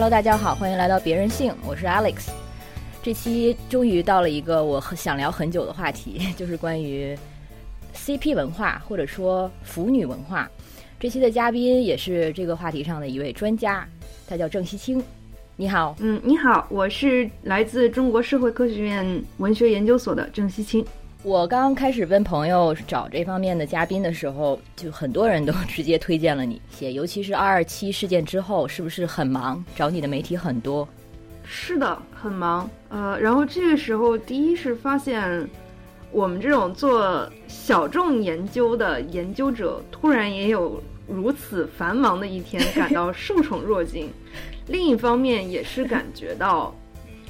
[0.00, 2.28] Hello，大家好，欢迎来到别人性，我是 Alex。
[3.02, 7.18] 这期终于到了一个我很想聊很久的话题， 就是关于
[7.96, 10.48] CP 文化或者说腐女文化。
[11.00, 13.84] 这期的嘉宾也是这个话题上的一位专家，
[14.28, 15.02] 他叫郑西青。
[15.56, 20.86] 你好，嗯，你好，我是来自中国社会科学院文学研究所的郑西青。
[21.28, 29.62] 我刚开始问朋友找这方面的嘉宾的时候，就很多人都直接推荐了你写，尤其是二二七事件之后，是不是很忙？
[29.76, 30.88] 找你的媒体很多。
[31.44, 32.70] 是的，很忙。
[32.88, 35.46] 呃，然后这个时候，第一是发现
[36.12, 44.10] 我们这种做小众研究的研究者，突然也有如此繁忙的一天，感到受宠若惊。
[44.66, 46.74] 另一方面，也是感觉到。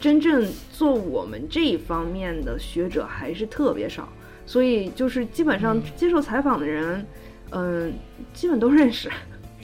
[0.01, 4.09] 真正做我们这一方面的学者还是特别少，
[4.47, 7.05] 所以就是基本上接受采访的人，
[7.51, 7.93] 嗯，
[8.33, 9.11] 基本都认识。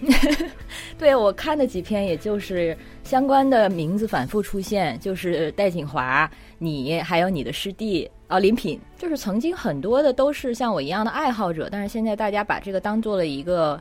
[0.98, 13.80] 对我看的几篇，也就是相关的名字反复出现，就是戴锦华，你还有你的师弟啊林品，就是曾经很多的都是像我一样的爱好者，但是现在大家把这个当做了一个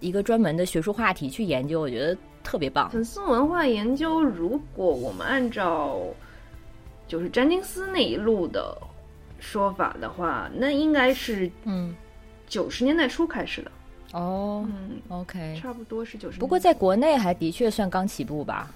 [0.00, 2.14] 一个专门的学术话题去研究，我觉得。
[2.46, 2.88] 特别棒。
[2.90, 5.98] 粉丝文化研究，如果我们按照
[7.08, 8.76] 就是詹金斯那一路的
[9.38, 11.94] 说法的话，那应该是嗯
[12.48, 13.70] 九十年代初开始的。
[14.12, 16.38] 哦，嗯，OK，差不多是九十。
[16.38, 18.70] 不过在国内还的确算刚起步吧。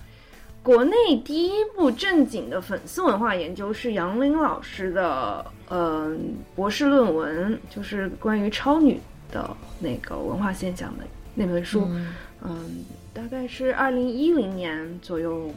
[0.63, 9.01] 国内第一部正经的粉丝文化研究是杨林老师的嗯博士论文，就是关于超女
[9.33, 11.05] 的那个文化现象的
[11.35, 11.89] 那本书，
[12.43, 12.85] 嗯。
[13.13, 15.51] 大概是二零一零年左右，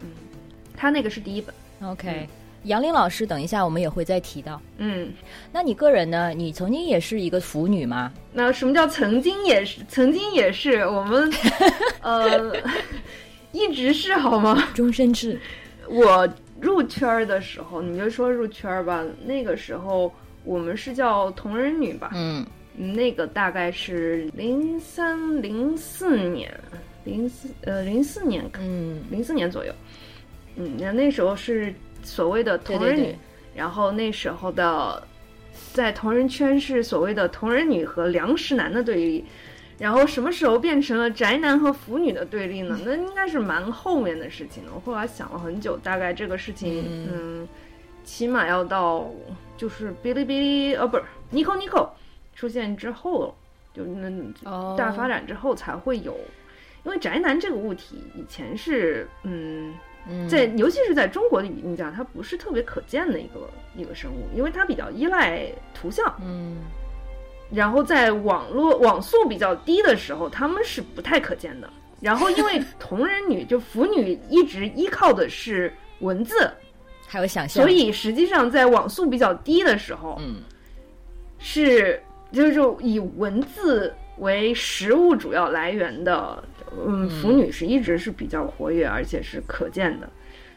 [0.00, 0.08] 嗯，
[0.74, 1.54] 他那个是第一本。
[1.82, 2.26] OK，
[2.64, 4.60] 杨林老师，等一下我们也会再提到。
[4.78, 5.12] 嗯，
[5.52, 6.32] 那你个人呢？
[6.34, 8.12] 你曾经也是一个腐女吗？
[8.32, 9.80] 那什么叫曾经也是？
[9.88, 11.30] 曾经也是我们，
[12.00, 12.52] 呃，
[13.52, 14.68] 一直是好吗？
[14.74, 15.38] 终身制。
[15.88, 16.28] 我
[16.60, 19.04] 入圈的时候，你就说入圈吧。
[19.24, 20.12] 那个时候
[20.44, 22.10] 我们是叫同人女吧？
[22.14, 22.44] 嗯，
[22.74, 26.52] 那个大概是零三零四年。
[27.04, 29.72] 零四呃零四年，嗯，零四年左右，
[30.56, 31.72] 嗯，那那时候是
[32.02, 33.16] 所谓的同人女，
[33.54, 35.02] 然后那时候的
[35.72, 39.24] 在同人圈是所谓的同人女和粮食男的对立，
[39.78, 42.78] 然后什么时候变成了宅男和腐女的对立呢？
[42.84, 44.72] 那应该是蛮后面的事情了。
[44.74, 47.46] 我后来想了很久，大概这个事情，嗯，
[48.04, 49.10] 起码要到
[49.56, 51.02] 就是哔哩哔哩呃不是
[51.32, 51.88] Nico Nico
[52.34, 53.34] 出现之后，
[53.74, 54.10] 就那
[54.76, 56.16] 大发展之后才会有。
[56.84, 59.74] 因为宅男这个物体以前是，嗯，
[60.28, 66.58] 在尤其是在中国的语境下，它不是特别可见的一个一个生物，因为它比较依赖图像，嗯，
[67.50, 71.68] 然后在网络网速比较低的时候，他们是不太可见的。
[72.00, 76.50] 然后因为 同人女就腐女一直依靠的是文字，
[77.06, 80.36] 还有想象，所以实际上在网速比较低的时候，嗯，
[81.38, 82.00] 是
[82.32, 86.44] 就是以文字为食物主要来源的。
[86.84, 90.10] 嗯，腐女是一直是比较活跃，而且是可见的，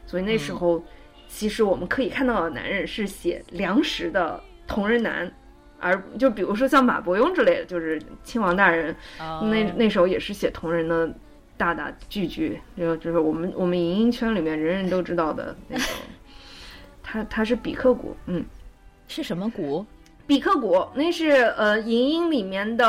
[0.05, 0.83] 所以那时候，
[1.27, 5.31] 其实我们可以看到的男人是写粮食的同人男，
[5.79, 11.09] 而就比如说像马伯庸之类的，就是亲王大人，那那时候也是写同人的
[11.55, 15.87] 大大巨巨，就就是我们我们影音圈里面人人都知道的那种，
[17.03, 18.43] 他他是比克谷，嗯，
[19.07, 19.85] 是什么谷？
[20.25, 22.85] 比克谷，那是呃影音里面的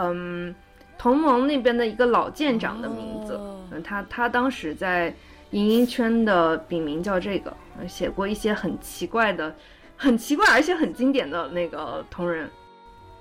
[0.00, 0.54] 嗯。
[0.96, 3.38] 同盟那边的一个老舰长的名字，
[3.72, 5.14] 嗯，他他当时在
[5.50, 7.54] 影音圈的笔名叫这个，
[7.86, 9.54] 写过一些很奇怪的、
[9.96, 12.48] 很奇怪而且很经典的那个同人。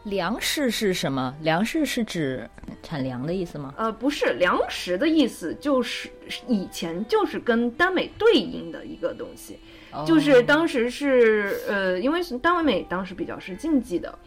[0.04, 1.34] 粮食是什么？
[1.42, 2.50] 粮食是指
[2.82, 3.74] 产粮的意思吗？
[3.78, 6.10] 呃，不是，粮食的意思就是
[6.48, 9.60] 以前就是跟耽美对应的一个东西，
[10.06, 14.18] 就是当时是呃，因为耽美当时比较是禁忌的，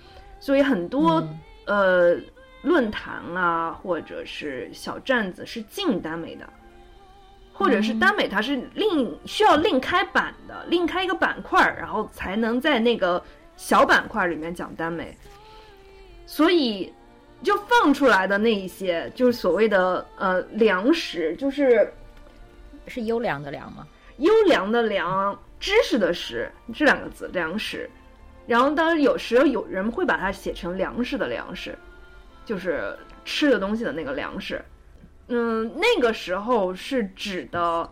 [0.41, 1.23] 所以很多
[1.67, 2.17] 呃。
[2.67, 6.45] 论坛啊，或者是小站子是禁耽美的，
[7.53, 13.23] 或者是耽美它是另需要另开版的，另开一个板块然后才能在那个
[13.57, 15.17] 小板块里面讲耽美。
[16.27, 16.93] 所以
[17.41, 21.89] 就放出来的那一些，就是所谓的呃粮食，就是
[22.89, 23.87] 是优良的粮吗？
[24.17, 27.89] 优良的粮，知识的识这两个字，粮食。
[28.45, 31.79] 然后当然有时候有人会把它写成粮食的粮食。
[32.47, 34.65] 就是吃的东西的那个粮食，
[35.27, 37.91] 嗯，那个时候是指的，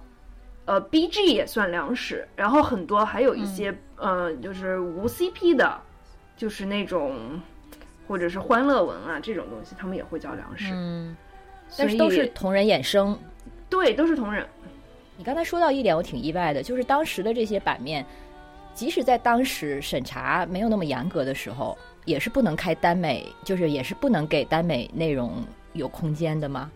[0.65, 5.79] 呃，B G 也算粮食，然后很多还有一些，嗯，就是无 C P 的，
[6.37, 7.41] 就是那种
[8.07, 11.17] 或者是欢乐文啊这种东西，他们也会叫粮食，嗯，
[11.77, 13.19] 但是都是同人衍生，
[13.69, 14.47] 对，都是同人。
[15.17, 18.07] 你刚才说到一点，我挺意外的，就是当时的这些版面，
[18.73, 26.71] 即使在当时审查没有那么严格的时候，也是不能开耽美，就是也是不能给耽美内容有空间的吗？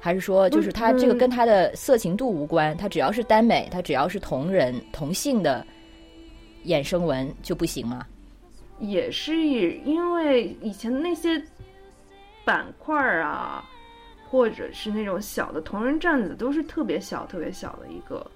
[0.00, 5.66] 还是说，就是它这个跟它的色情度无关，它只要是耽美，它只要是同人同性的
[6.66, 8.06] 衍生文就不行吗？
[8.78, 11.42] 也是因为以前的那些
[12.44, 13.64] 板块啊。
[14.32, 18.26] 或者是那种小的同人站子，都是特别小、特别小的一个，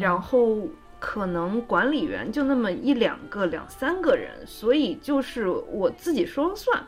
[0.00, 0.58] 然后
[1.00, 6.80] 可能管理员就那么一两个、两三个人，所以就是我自己说了算，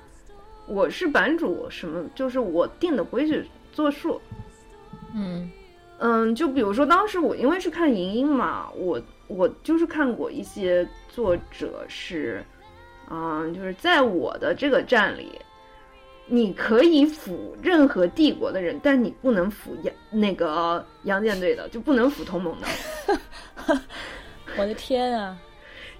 [0.68, 4.20] 我是版主，什么就是我定的规矩作数。
[5.14, 5.50] 嗯
[5.98, 12.44] 嗯，就比如说当时我因为是看莹莹嘛，我我就是看过一些作者是，
[13.10, 15.40] 嗯，就是在我的这个站里。
[16.26, 23.20] 你可以辅任何帝国的人，但你不能辅杨那个杨舰队的，就不能辅同盟的。
[24.56, 25.36] 我的天啊！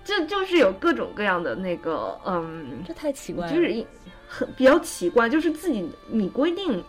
[0.04, 3.86] 这就是有各种各样的那个，嗯，这太奇怪了，就是
[4.26, 6.82] 很比较奇怪，就是自己你规定，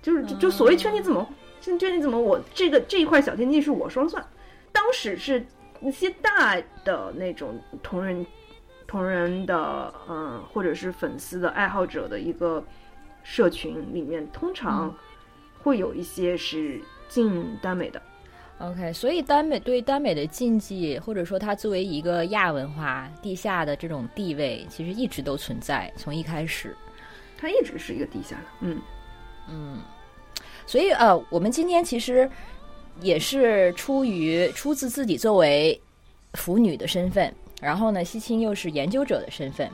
[0.00, 1.26] 就是就所谓圈地自萌，
[1.60, 4.24] 圈地自萌，我这个这一块小天地是我说了算。
[4.70, 5.44] 当时是
[5.80, 8.24] 那些大的那种同人。
[8.94, 12.62] 同人的，嗯，或者是粉丝的爱好者的一个
[13.24, 14.94] 社群里面，通常
[15.60, 18.00] 会有一些是进耽美的。
[18.60, 26.72] OK，所以耽美对耽美的禁忌，或者说它作为一个亚文化地下的这种地位，其实一直都存在，从一开始，
[27.36, 28.42] 它一直是一个地下的。
[28.60, 28.80] 嗯
[29.50, 29.78] 嗯，
[30.66, 32.30] 所以呃，我们今天其实
[33.00, 35.82] 也是出于出自自己作为
[36.34, 37.34] 腐女的身份。
[37.64, 39.70] 然后呢，西青又是研究者的身份，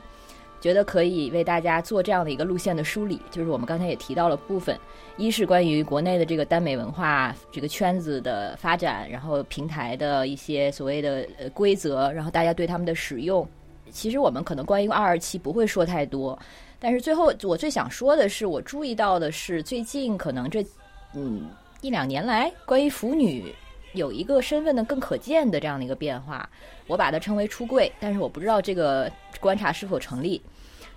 [0.61, 3.19] 觉得可以为大家做这样的一个路线的梳理。
[3.29, 4.79] 就是我们刚才也提到了部分，
[5.17, 13.45] 一是关于国内的这个耽美文化这个圈子的发展，然后平台的一些所谓的呃规则，然后大家对他们的使用。
[13.91, 16.39] 其实我们可能关于二二七不会说太多，
[16.79, 20.65] 但是最后我最想说的是，我注意到的是最近可能这
[21.13, 21.49] 嗯
[21.81, 23.53] 一两年来关于腐女。
[23.93, 26.49] 有一个身份的更可见的这样的一个变化，
[26.91, 29.09] 我把它称为出柜，但是我不知道这个
[29.39, 30.41] 观察是否成立，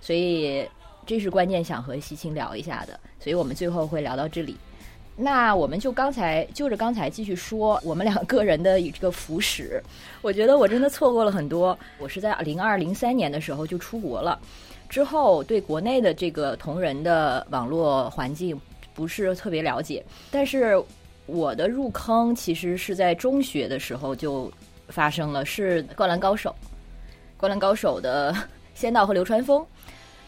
[0.01, 0.67] 所以
[1.05, 4.57] 这是关键想和西青聊一下的，所以我们最后会聊到这里。
[5.15, 9.81] 那我们就刚才就着刚才继续说我们两个人的这个腐史，
[10.21, 11.79] 我觉得我真的错过了很多。
[11.97, 14.37] 我是在零二零三年的时候就出国了，
[14.89, 18.59] 之后对国内的这个同人的网络环境
[18.93, 20.83] 不是特别了解，但是。
[21.27, 24.47] 我的入坑其实是在中学的时候就
[24.89, 26.49] 发生了，是《灌篮高手》。
[27.37, 28.35] 《灌篮高手》的
[28.73, 29.65] 仙道和流川枫，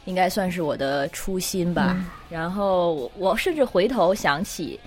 [0.06, 1.98] 应该算是我的初心吧。
[2.30, 4.80] 然后我甚至回头想起，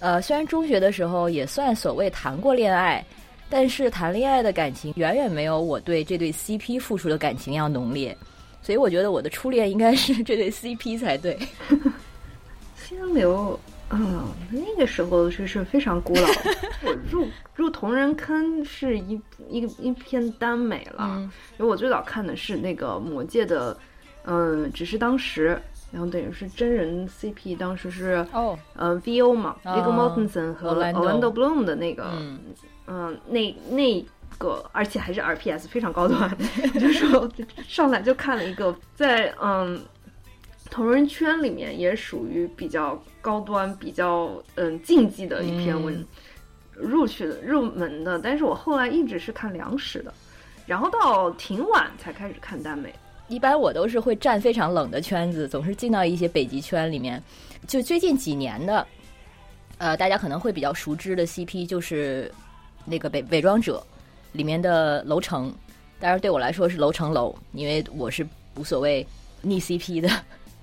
[0.00, 3.04] 呃，虽然中学的时候也算所谓谈过恋爱，
[3.50, 8.16] 但是谈恋爱的感情远远没有我对这对 CP 付出的感情要浓烈。
[8.62, 11.38] 所以我觉得我的初恋应该是这对 CP 才对。
[12.76, 13.58] 仙流。
[13.92, 16.28] 嗯，那个时候是是非常古老。
[16.84, 21.18] 我 入入同人坑是一一个一篇耽美了，
[21.58, 23.76] 因为我最早看的是那个魔界的，
[24.24, 25.60] 嗯，只是当时，
[25.92, 32.10] 然后等于是真人 CP，当时是哦，嗯，VO 嘛，Viggo Mortensen 和 Orlando Bloom 的那个，
[32.86, 34.02] 嗯，那那
[34.38, 36.34] 个，而且还是 RPS，非常高端，
[36.74, 37.30] 就是说
[37.68, 39.78] 上来就看了一个在嗯。
[40.72, 46.02] 同人圈里面也属于比较高端、比较嗯竞技的一篇文，
[46.72, 48.18] 入去的入门的。
[48.18, 50.14] 但是我后来一直是看粮食的，
[50.64, 52.90] 然后到挺晚才开始看耽美。
[53.28, 57.22] 一般我都是会站非常冷的圈子，总是进到一些北极圈里面。
[57.68, 58.86] 就最近几年的，
[59.76, 62.32] 呃，大家可能会比较熟知的 CP 就是
[62.86, 63.86] 那个伪伪装者
[64.32, 65.54] 里面的楼城，
[66.00, 68.26] 当然对我来说是楼城楼，因为我是
[68.56, 69.06] 无所谓
[69.42, 70.08] 逆 CP 的。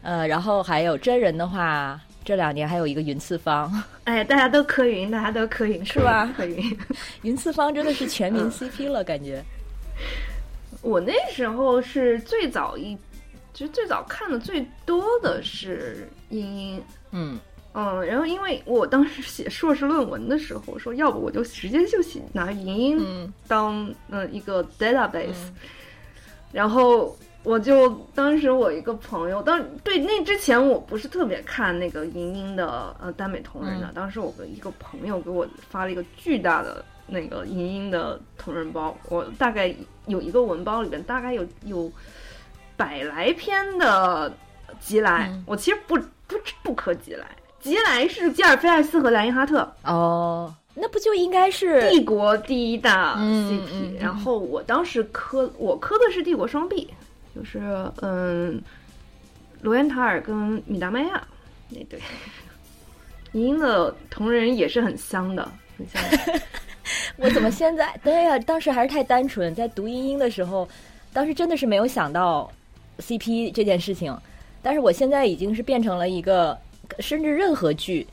[0.01, 3.71] 呃，然后还有真人的话，这两年还有一个云次方，
[4.05, 6.31] 哎，大家都磕云，大家都磕云，是吧？
[6.37, 6.77] 磕云，
[7.23, 9.43] 云次方真的是全民 CP 了，感觉。
[10.81, 12.97] 我那时候是最早一，
[13.53, 17.39] 其实最早看的最多的是茵茵，嗯。
[17.73, 25.49] 嗯，然后因为我当时写硕士论文的时候说，要不我就直接就写拿茵茵当嗯一个 database，
[26.53, 27.15] 然后。
[27.43, 39.73] 我就当时我一个朋友，当对那之前我不是特别看那个莹莹的呃耽美同人的，当时我的一个朋友给我发了一个巨大的那个莹莹的同人包，我大概
[40.07, 41.91] 有一个文包里边大概有有
[42.75, 44.31] 百来篇的
[44.79, 47.25] 集来，我其实不不不磕吉来，
[47.59, 49.73] 吉莱是吉尔菲艾斯和莱因哈特。
[49.83, 56.87] 哦，那不就应该是帝国第一大 CP？、嗯嗯然后我当时磕我磕的是帝国双璧，
[57.39, 57.59] 就是
[58.01, 58.61] 嗯，
[59.61, 61.25] 罗恩塔尔跟米达麦亚
[61.69, 61.97] 那对，
[63.31, 66.01] 银鹰的同人也是很香的，很香。
[67.15, 67.97] 我怎么现在？
[68.03, 70.67] 对呀、当时还是太单纯，在读英英的时候，
[71.13, 72.51] 当时真的是没有想到
[72.97, 74.13] CP 这件事情。
[74.61, 76.57] 但是我现在已经是变成了一个，
[76.99, 78.05] 甚至任何剧，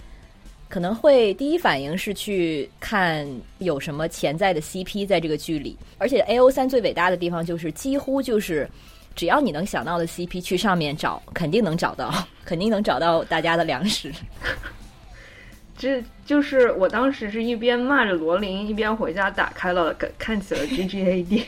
[0.69, 3.27] 可能会第一反应是去看
[3.59, 5.77] 有什么潜在的 CP 在这个剧里。
[5.99, 8.71] 而且 A O 三最伟大的地方就是几乎就是。
[9.17, 12.13] 只要你能想到的 CP 去上面找，肯定能找到，
[12.45, 14.13] 肯定能找到大家的粮食。
[15.79, 21.45] 这就是我当时是一边骂着罗琳，一边回家打开了看看起了 G G A D。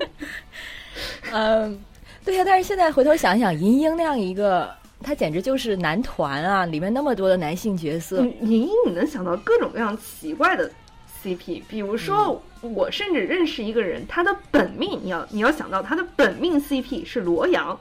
[1.32, 1.78] 嗯，
[2.24, 4.68] 对呀、但是现在回头想想，银鹰那样一个，
[5.02, 6.64] 他简直就是男团啊！
[6.66, 10.68] 里面那么多的男性角色，嗯，银鹰你能想到各种各样奇怪的
[11.22, 17.78] CP，比如说，我甚至认识一个人，他的本命你要你要想到他的本命 CP 是罗阳，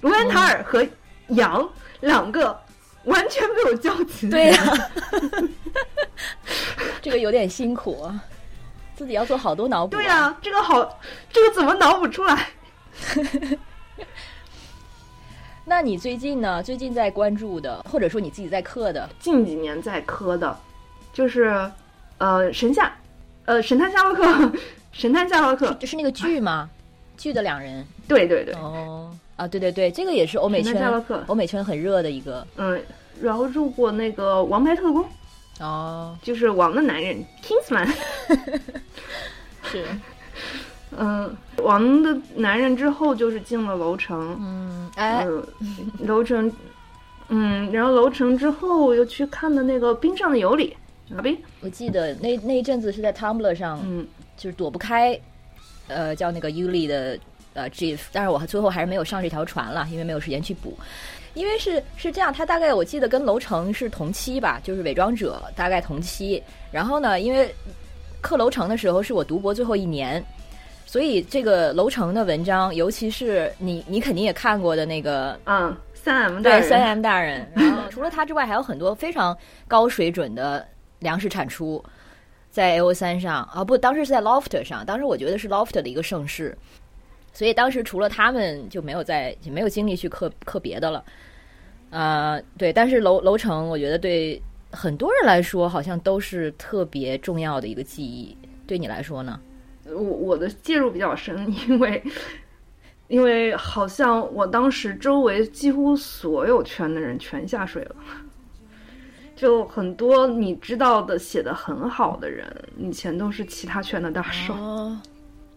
[0.00, 0.86] 罗恩塔尔和
[1.28, 1.68] 杨
[2.00, 2.60] 两个
[3.04, 4.54] 完全没有交集对人。
[4.54, 4.90] 呀、
[7.00, 8.22] 这个有点辛苦啊，
[8.94, 11.00] 自己要做好多脑补、对呀、这个好，
[11.32, 12.48] 这个怎么脑补出来？
[15.64, 16.60] 那你最近呢？
[16.62, 20.58] 最近在关注的，或者说你自己在刻的，近几年在磕的，
[21.12, 21.70] 就是
[22.22, 22.92] 呃神夏，
[23.46, 24.52] 呃神探夏洛克，
[24.92, 26.70] 神探夏洛克， 就是那个剧吗？
[27.16, 27.84] 剧的两人。
[28.06, 29.10] 对对对，哦。
[29.34, 32.46] 啊，对对对，这个也是欧美神圈探夏洛克，欧美圈很热的一个。
[32.56, 32.80] 嗯，
[33.20, 35.02] 然后入过那个《王牌特工》，
[35.58, 37.90] 哦，就是王的男人 Kingsman，
[39.72, 39.84] 是。
[40.96, 45.42] 嗯，王的男人之后就是进了楼城，嗯，哎，呃，
[46.00, 46.52] 楼城，
[47.30, 50.76] 嗯，然后楼城之后又去看的那个冰上的尤里，
[51.16, 55.18] 阿冰，我记得那那一阵子是在 Tumblr 上嗯就是躲不开，
[55.88, 57.18] 呃，叫那个 Yuli 的
[57.54, 60.76] 呃 GIF，但是我最后还是没有上这条船了，因为没有时间去补。
[61.34, 66.42] 因为是是这样，他大概我记得跟楼城是同期吧，就是伪装者大概同期。
[66.70, 67.54] 然后呢，因为
[68.20, 70.22] 刻楼城的时候是我读博最后一年，
[70.84, 79.34] 所以这个楼城的文章，尤其是你你肯定也看过的那个嗯，三 M 大人，对三 M 大人，然后除了他之外，还有很多非常
[79.66, 80.66] 高水准的
[81.02, 81.84] 粮食产出，
[82.50, 86.56] 在 A O 三上啊，不，当时是在 Loft 上，当时我觉得是 Loft 的一个盛世，
[87.32, 91.04] 所以当时除了他们就没有在就没有精力去刻刻别的了，
[91.90, 94.40] 呃，对，但是楼楼层，我觉得对
[94.70, 99.38] 很多人来说好像都是特别重要的一个记忆，对你来说呢？
[99.84, 102.02] 我我的介入比较深， 因为
[103.08, 107.96] 因为好像我当时周围几乎所有圈的人全下水了，
[109.42, 112.46] 就很多你知道的写的很好的人，
[112.78, 114.54] 以前都是其他圈的大手。
[114.54, 114.96] 哦，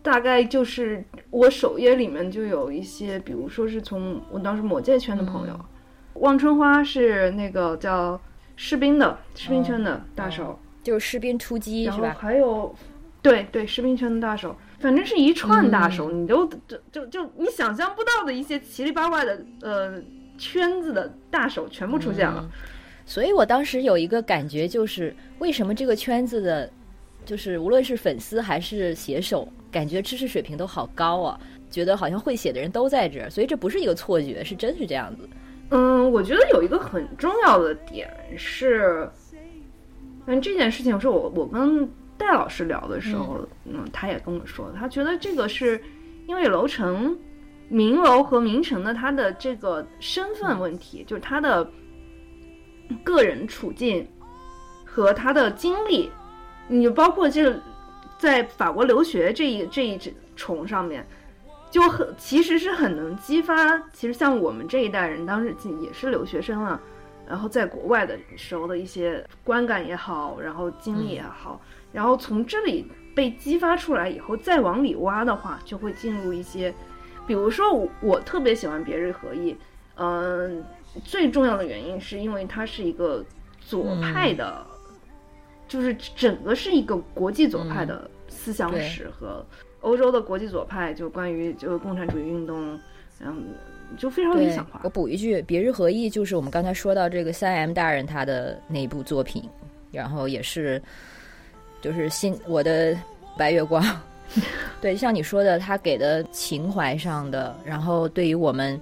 [0.02, 5.66] 大概就是我首页里面就有一些，比如说是从我当时魔界圈的朋友，嗯。
[6.16, 8.20] 望春花是那个叫
[8.56, 12.18] 士兵的士兵圈的大手，就是士兵突击然后是吧？
[12.20, 12.76] 还有，
[13.22, 16.24] 对对，士兵圈的大手，反正是一串大手，嗯。
[16.24, 20.02] 你都就就就你想象不到的一些奇里八怪的呃
[20.40, 22.42] 圈子的大手全部出现了。
[22.44, 22.50] 嗯
[23.06, 26.70] 所以我当时有一个感觉，就是为什么这个圈子的，
[27.24, 35.30] 就是无论是粉丝还是写手，感觉知识水平都好高啊，觉得好像会写的人都在这儿，所以这不是一个错觉，是真是这样子。
[35.70, 39.10] 嗯，我觉得有一个很重要的点是，
[40.26, 45.82] 嗯，这件事情是我我跟戴老师聊的时候，嗯他也跟我说，他觉得这个是
[46.28, 47.18] 因为楼层、
[47.68, 51.68] 明楼和明城的他的这个身份问题，就是他的
[53.04, 54.08] 个人处境
[54.86, 56.12] 和他的经历，
[56.68, 57.60] 你包括这
[58.18, 60.00] 在法国留学这一这一
[60.36, 61.06] 重上面。
[61.72, 66.80] 就很其实是很能激发，其实像我们这一代人，当时也是留学生了，
[67.28, 71.60] 然后在国外的时候的一些观感也好，然后经历也好，
[71.92, 76.74] 然后从这里被激发出来以后，再往里挖的话，就会进入一些，
[77.28, 79.58] 比如说我我特别喜欢别日合意，
[79.96, 80.64] 嗯、
[81.04, 83.24] 最重要的原因是因为它是一个
[83.60, 84.66] 左派的，
[85.68, 89.46] 就是整个是一个国际左派的思想史和。
[89.82, 92.80] 欧洲的国际左派就关于就是共产主义运动，
[93.20, 93.50] 嗯，
[93.98, 94.90] 就非常理想化我。
[94.90, 99.48] 补一句，别日合一就是我们刚才说到这个三 M 大人他的那一部作品，
[99.92, 100.82] 然后也是
[101.82, 102.98] 就是新我的
[103.38, 103.84] 白月光。
[104.82, 108.82] 对，像你说的，他给的情怀上的，然后对于我们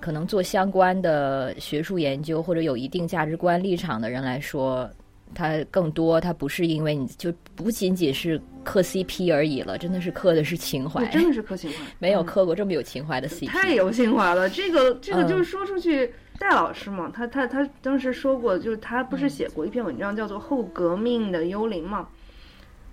[0.00, 4.88] 可能做相关的学术研究或者有一定价值观立场的人来说，
[5.34, 14.48] 他更多他不是因为你就不仅仅是磕 CP 而已了，真的是磕的是情怀，真的是磕情怀， 没有磕过这么有情怀的 CP，太有情怀了。
[14.48, 22.08] 这个这个就是说出去，戴老师嘛，他他他当时说过，就是他不是写过一篇文章叫做《后革命的幽灵》嘛，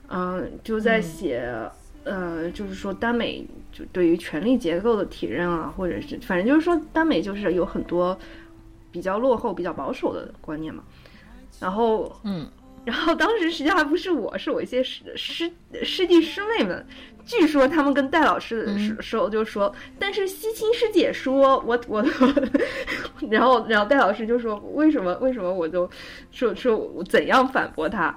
[0.07, 1.49] 嗯，就在写。
[2.05, 8.17] 呃，就是说耽美就对于权力结构的体认啊，或者是反正就是说耽美就是有很多
[8.91, 10.83] 比较落后、比较保守的观念嘛。
[11.59, 12.47] 然后，嗯，
[12.85, 16.85] 然后当时实际上还不是我，是我一些师师师弟师妹们，
[17.25, 22.05] 据说他们跟戴老师的时时候就说，但是西青师姐说我我，
[23.31, 25.89] 然后然后戴老师就说为什么为什么我就
[26.31, 28.15] 说说我怎样反驳他？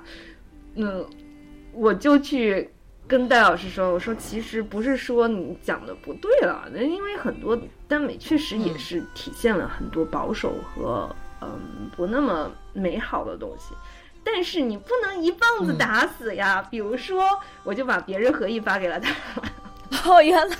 [0.74, 1.02] 嗯，
[1.72, 2.68] 我就去。
[3.08, 11.08] 跟戴老师说，我说其实不是说你讲的不对了，那因为很多耽美确实也是体现了很多保守和
[11.40, 13.74] 嗯不那么美好的东西，
[14.22, 16.62] 但是你不能一棒子打死呀。
[16.70, 17.24] 比如说，
[17.64, 19.10] 我就把别人合意发给了他。
[20.04, 20.56] 哦，原来。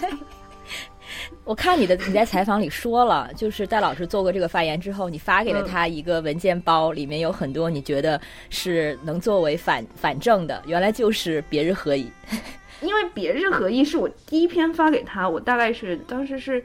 [1.45, 8.21] 我看你的你在采访里说了，就是戴老师做过这个发言之后，你发给了他一个文件包，里面有很多你觉得
[8.51, 10.63] 是能作为反反证的。
[10.67, 12.11] 原来就是别日合一，
[12.83, 16.63] 因为别日合一是我第一篇发给他，我大概是当时是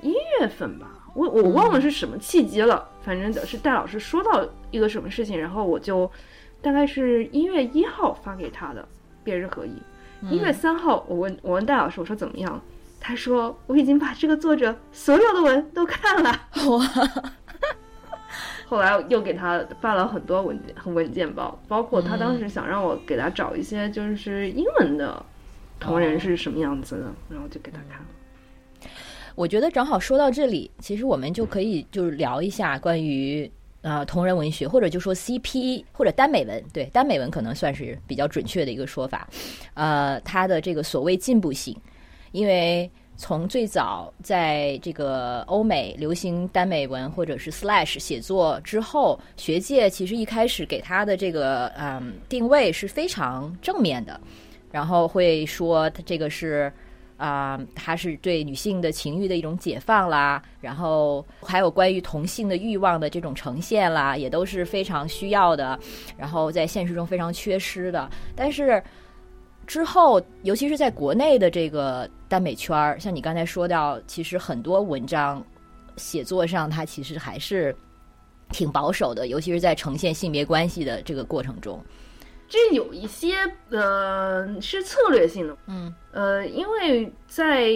[0.00, 6.10] 一月份吧，我我忘了是什么契机了，反正是戴老师说到一个什么事情，然后我就
[6.60, 8.86] 大概是一月一号发给他的
[9.24, 9.72] 别日合一，
[10.30, 12.62] 一月三号我问我问戴老师我说怎么样？
[13.04, 16.30] 他说：“我已经把这个作者所有的文都看了。
[16.70, 17.32] ”哇！
[18.66, 25.22] 后来又给他发了很多文件、文件包，包括他当时想让我给他找一些就是英文的
[25.80, 28.90] 同人是什么样子的，然后就给他看了。
[29.34, 33.50] 我觉得正好说到这里，其实我们就可以就是聊一下关于
[33.82, 39.28] 呃同人文学，或者就说 CP 或者耽美文，对耽美文可能算是比较准确的一个说法。
[39.74, 41.76] 呃，它的这个所谓进步性。
[42.32, 54.18] 因为从最早在这个欧美流行耽美文或者是 slash 写作之后，学界其实一开始给他的这个嗯定位是非常正面的，
[54.72, 56.72] 然后会说他这个是
[57.18, 65.78] 啊，他是对女性的情欲的一种解放啦，然后还有关于同性的欲望的这种呈现啦，也都是非常需要的，
[66.16, 68.82] 然后在现实中非常缺失的，但是。
[69.72, 75.42] 之后，尤其是在国内的这个耽美圈儿，像你刚才说到，其实很多文章
[75.96, 77.74] 写作上，它其实还是
[78.50, 81.82] 挺保守的，尤其是在呈现性别关系的这个过程中。
[82.50, 87.70] 这有一些呃是策略性的，嗯呃，因为在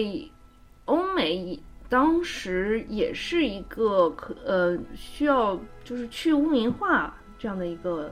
[0.85, 8.11] 欧美当时也是一个可呃需要就是去污名化这样的一个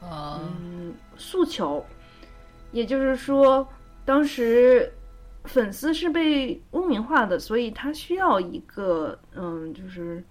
[0.00, 1.84] 嗯诉求。
[2.74, 3.66] 也就是说，
[4.04, 4.92] 当时
[5.44, 10.22] 粉丝是被污名化的，所以他需要一个嗯，就是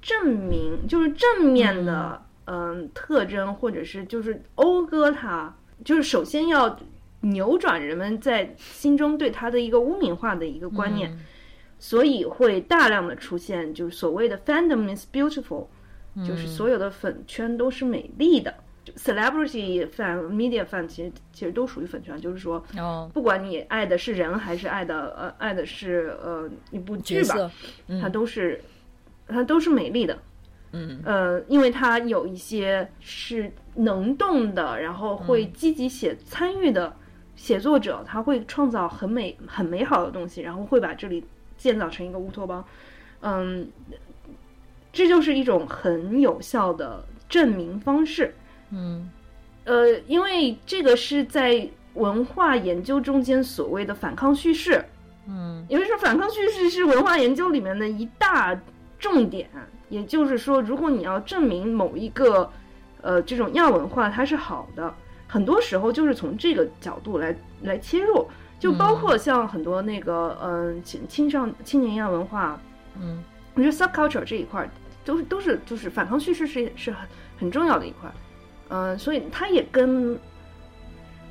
[0.00, 5.52] 证明，就是正面的嗯特征，或者是就是讴歌他，
[5.84, 6.78] 就是首先要
[7.22, 11.18] 扭转人们在心中对他的一个污名化的一个观念，
[11.80, 15.66] 所以会大量的出现就是所谓的 fandom is beautiful，
[16.24, 18.54] 就是所有的粉圈都是美丽的。
[18.94, 22.64] Celebrity fan、media fan 其实其实都属于粉圈，就是说，
[23.12, 27.50] 不管你爱的是人还是爱的呃爱的是呃一部剧吧，
[28.00, 28.60] 它都是
[29.26, 30.16] 它都是美丽的，
[30.72, 31.00] 嗯。
[31.04, 36.94] 呃，因为它有一些是能动的，然后会积极写参与的
[37.34, 41.24] 写作者，他会创造很美很美好的东西，然后会把这里
[41.56, 42.64] 建造成一个乌托邦，
[43.20, 43.68] 嗯，
[44.92, 48.32] 这就是一种很有效的证明方式。
[48.70, 49.08] 嗯，
[49.64, 54.84] 呃，因为这个是在文化研究中间所谓的反抗叙事，
[55.28, 58.58] 嗯，因为说反抗叙事是文化研究里面的一大
[58.98, 59.48] 重点。
[59.88, 62.50] 也就是说，如果你要证明某一个
[63.02, 64.92] 呃这种亚文化它是好的，
[65.28, 68.26] 很多时候就是从这个角度来来切入，
[68.58, 72.60] 就包括像很多那个嗯青青少青年亚文化，
[73.00, 73.22] 嗯，
[73.54, 74.68] 我觉得 subculture 这一块
[75.04, 78.12] 都是都是就是反抗叙事是是很很重要的一块。
[78.68, 80.18] 嗯，所以它也跟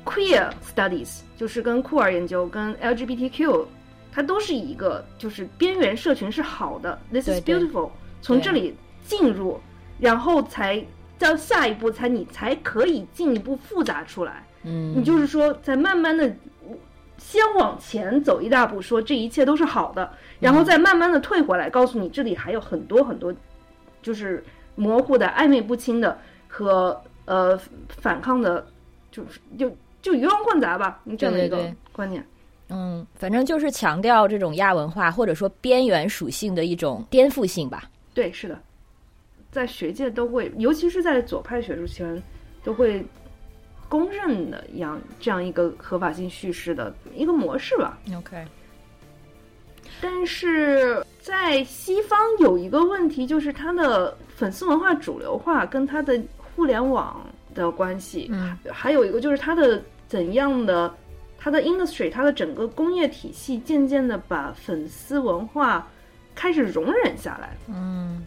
[0.04, 3.66] queer studies，就是跟酷儿研究，跟 LGBTQ，
[4.12, 7.90] 它都是一个，就是边缘社群是好的，this is beautiful，
[8.22, 9.60] 从这里进入，
[9.98, 10.84] 然后才
[11.18, 14.44] 到下一步，才你才可以进一步复杂出来。
[14.62, 16.34] 嗯，你就是说，在慢慢的
[17.18, 23.34] 先往前走一大步，说这一切都是好的，然后再慢慢的退回来，告诉你这里还有很多很多，
[24.02, 24.44] 就是
[24.74, 26.18] 模糊的、暧昧不清的
[26.48, 27.56] 和呃
[27.88, 28.66] 反抗的，
[29.12, 32.26] 就是就就鱼龙混杂吧，这样的一个观念。
[32.68, 37.84] 嗯，反正就是强调这种亚文化或者说边缘属性的一种颠覆性吧。
[38.12, 38.58] 对，是的，
[39.52, 42.20] 在学界都会，尤其是在左派学术圈，
[42.64, 43.06] 都会
[43.88, 47.96] 公认的一样这样一个合法性叙事的一个模式吧。
[48.16, 48.44] OK，
[50.00, 56.20] 但是在西方有一个问题，就是它的粉丝文化主流化跟它的
[56.56, 60.92] 互联网的关系，嗯，还有一个就是它的怎样的。
[61.38, 65.86] 它的 industry，它的整个工业体系渐渐的把粉丝文化
[66.34, 68.24] 开始容忍下来，嗯，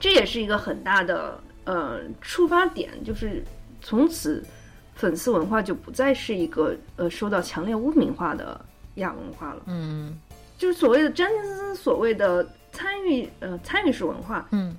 [0.00, 3.44] 这也是一个很大的呃触发点，就是
[3.80, 4.42] 从此
[4.94, 8.60] 粉丝文化就不再是一个呃受到强烈污名化的
[8.94, 10.18] 亚文化了，嗯，
[10.58, 14.74] 就是所谓的詹金斯所谓的参与呃参与式文化，嗯，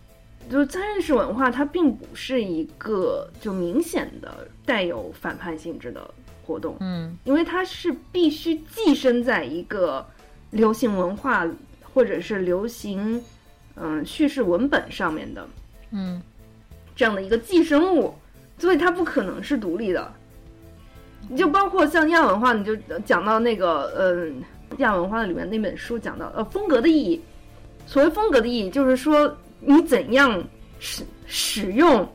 [0.50, 6.10] 就是参与式文化，它并不是一个就明显的带有反叛性质的。
[6.46, 10.06] 活动，嗯，因为它是必须寄生在一个
[10.52, 11.48] 流行文化
[11.94, 13.24] 或者是流行
[13.78, 15.48] 嗯叙事文本上面的，
[15.92, 16.22] 嗯，
[16.98, 18.14] 这样的一个寄生物，
[18.58, 20.12] 所以它不可能是独立的。
[21.30, 22.76] 你就包括像亚文化，你就
[23.06, 24.44] 讲到那个嗯
[24.80, 27.22] 亚文化的里面那本书讲到呃风格的意义，
[27.88, 29.34] 所谓风格的意义，就是说
[29.66, 30.44] 你怎样
[30.80, 32.08] 使使用。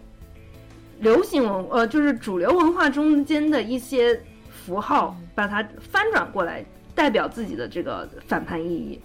[1.01, 9.01] 流行文呃，就是主流文化中间的一些符号，把它翻转过来，代表自己的这个反叛意义。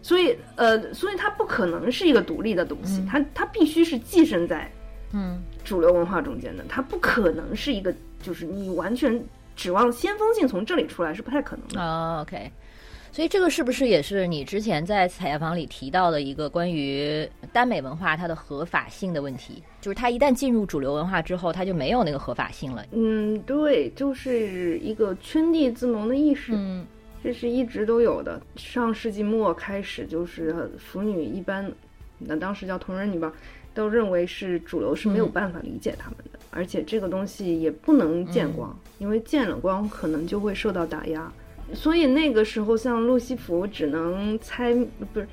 [0.00, 4.66] 所以呃，所以它不可能是一个独立的东西，它它必须是寄生在
[5.12, 9.22] 嗯主流文化中间的，它不可能是一个就是你完全
[9.54, 11.82] 指望先锋性从这里出来是不太可能的。
[11.82, 12.50] 哦，OK。
[13.16, 19.62] 所以这个是不是也是你之前在采访里提到的一个关于耽美文化它的合法性的问题？
[19.80, 22.84] 就是它一旦进入主流文化之后，它就没有那个合法性了。
[22.90, 26.84] 嗯，对，就是一个圈地自萌的意识，嗯，
[27.24, 28.38] 这是一直都有的。
[28.56, 31.72] 上世纪末开始，就是腐女一般，
[32.18, 33.32] 那当时叫同人女吧，
[33.72, 41.32] 都认为是主流是没有办法理解他们的，而且这个东西也不能见光，因为见了光可能就会受到打压。
[41.74, 44.72] 所以那个时候，像路西弗只能猜，
[45.12, 45.26] 不是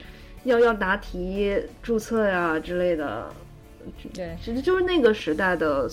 [0.43, 3.31] 要要答题、注册呀之类的。
[4.13, 5.89] 对，其实就是那个时代的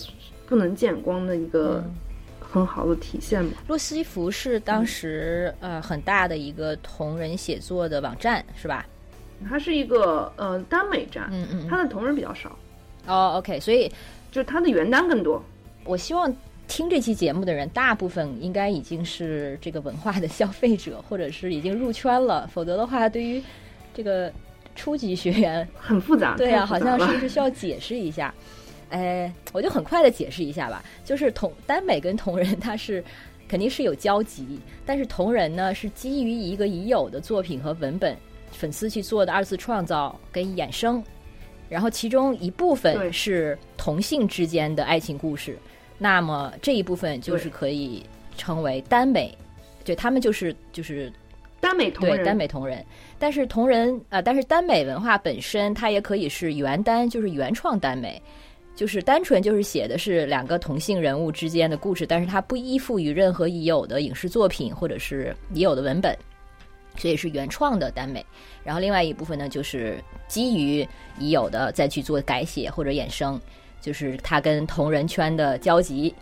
[0.47, 1.83] 不能见光的一个
[2.39, 3.61] 很好的体现吧。
[3.67, 8.85] 路西弗是当时呃很大的一个同人写作的网站，是吧？
[9.47, 12.57] 它是一个呃耽美站，嗯嗯，它的同人比较少。
[13.05, 13.91] 哦，OK，所以
[14.31, 15.43] 就它的原单更多。
[15.85, 16.33] 我希望。
[16.71, 22.47] 听这期节目的人，大部分应该已经是这个文化的消费者，或者是已经入圈了。
[22.47, 23.43] 否则的话，对于
[23.93, 24.31] 这个
[24.73, 26.37] 初级学员很复杂。
[26.37, 28.33] 对啊，好像是不是需要解释一下？
[28.89, 30.81] 哎，我就很快的解释一下吧。
[31.03, 33.03] 就是同耽美跟同人，它是
[33.49, 38.15] 肯定是有交集，但是同人呢是基于一个已有的作品和文本，
[38.49, 41.03] 粉丝去做的二次创造跟衍生，
[41.67, 45.57] 然后其中一部分是同性之间的爱情故事。
[46.03, 48.03] 那么这一部分就是可以
[48.35, 49.31] 称为耽美，
[49.85, 51.13] 对他们就是就是
[51.59, 52.83] 耽美同人，耽美同人。
[53.19, 58.19] 但是同人啊，但是耽美文化本身它也可以是原耽，就是原创耽美，
[58.75, 66.17] 就是单纯就是写的是两个同性人物之间的故事，但是它不依附于任何已有的影视作品或者是已有的文本，
[66.97, 68.25] 所以是原创的耽美。
[68.63, 70.83] 然后另外一部分呢，就是基于
[71.19, 73.39] 已有的再去做改写或者衍生。
[73.81, 76.13] 就是他跟同人圈的交集，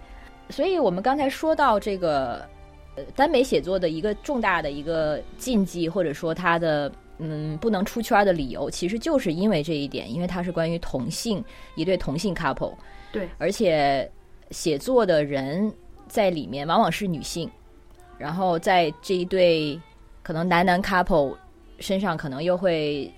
[0.49, 2.47] 所以我们刚才说到这个，
[2.95, 11.43] 呃，耽美写作的一个重大的一个禁忌，或者说他的嗯不能出圈的理由，其实就是因为这一点，因为它是关于同性
[11.75, 12.73] 一对同性 couple，
[13.11, 14.09] 对，而且
[14.51, 15.69] 写作的人
[16.07, 17.51] 在里面往往是女性，
[18.17, 19.77] 然后在这一对
[20.23, 21.35] 可能男男 couple
[21.79, 23.13] 身上，可能又会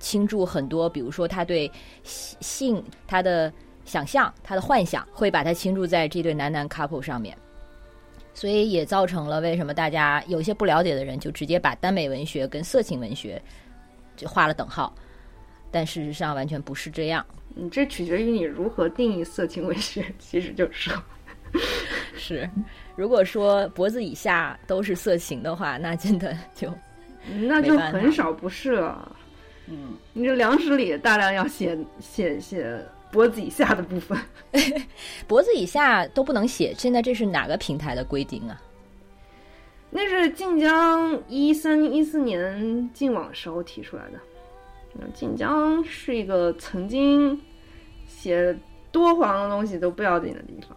[0.00, 1.70] 倾注很多，比如说他对
[2.02, 3.52] 性他的。
[3.84, 7.36] 想象他的幻想会把它倾注在这对男男 couple 上面，
[8.32, 13.40] 所以也造成了为什么大家有些不了解的人就直接把耽美文学跟色情文学
[14.16, 14.94] 就画了等号，
[15.70, 17.24] 但事实上完全不是这样。
[17.54, 20.90] 你，这取决于你如何定义色情文学， 其实就是
[22.16, 22.50] 是，
[22.96, 26.72] 如果说脖子以下都是色情的话，那真的就
[27.46, 29.16] 那就很少不是了。
[29.66, 32.82] 嗯，你这粮食里大量要写写写。
[33.14, 34.18] 脖子以下的部分，
[35.28, 36.74] 脖子以下都不能写。
[36.76, 38.60] 现在这是哪个平台的规定啊？
[39.88, 44.18] 那是晋江一三一四年进网时候提出来的。
[45.14, 47.40] 晋江是一个曾经
[48.08, 48.56] 写
[48.90, 50.76] 多黄的东西都不要紧的地方，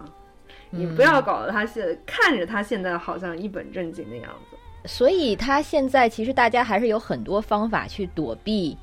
[0.70, 4.58] 你不要搞得他现看着他现在好像一本正经的样子。
[4.88, 8.78] 所以他现在其实大家还是有很多方法去躲避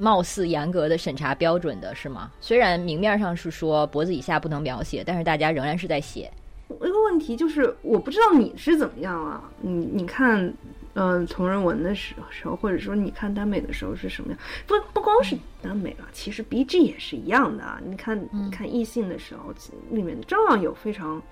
[0.00, 2.30] 貌似严格的审查标准的，是吗？
[2.40, 6.28] 虽然明面上是说脖子以下不能描写，但是大家仍然是在写。
[6.68, 9.44] 一个问题就是，我不知道你是怎么样啊？
[9.60, 10.52] 你你看。
[10.94, 14.38] 嗯，同人文的时时候，或者说你看耽美的时候是什么样？
[14.66, 17.80] 不不光是耽美了，其实 B G 也是一样的啊。
[17.86, 19.54] 你看，看异性的时候，
[19.92, 21.22] 里面照样有非常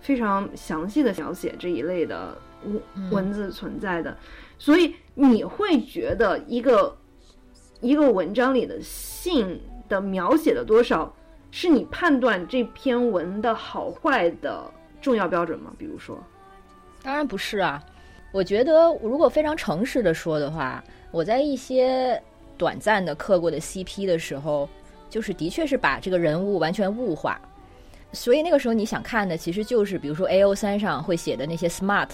[0.00, 4.18] 非常详细的描写这一类的文文字存在的。
[4.58, 6.94] 所以你会觉得一个
[7.82, 11.12] 一个文章里的性的描写的多少，
[11.50, 14.64] 是你判断这篇文的好坏的
[15.00, 15.72] 重要标准吗？
[15.76, 16.16] 比如说，
[17.02, 17.82] 当然不是啊。
[18.32, 22.22] 我觉得，如果非常诚实的说的话，我在一些
[22.56, 24.66] 短暂的刻过的 CP 的时候，
[25.10, 27.38] 就是的确是把这个人物完全物化，
[28.12, 32.08] 所以那个时候你想看的其实就是，比如说 A O 三上会写的那些 smart，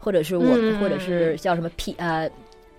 [0.00, 0.44] 或者是我，
[0.80, 2.28] 或者是叫什么 P 呃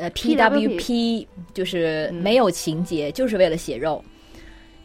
[0.03, 4.03] 呃 P W P，就是没有情节，就是为了写肉。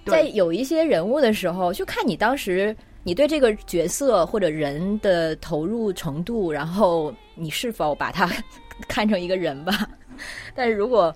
[0.07, 2.77] 在有一些人物的时候，就看你当时。
[3.05, 8.29] 你对这个角色或者人的投入程度，然后你是否把他
[8.87, 9.89] 看成一个人吧？
[10.55, 11.15] 但是如果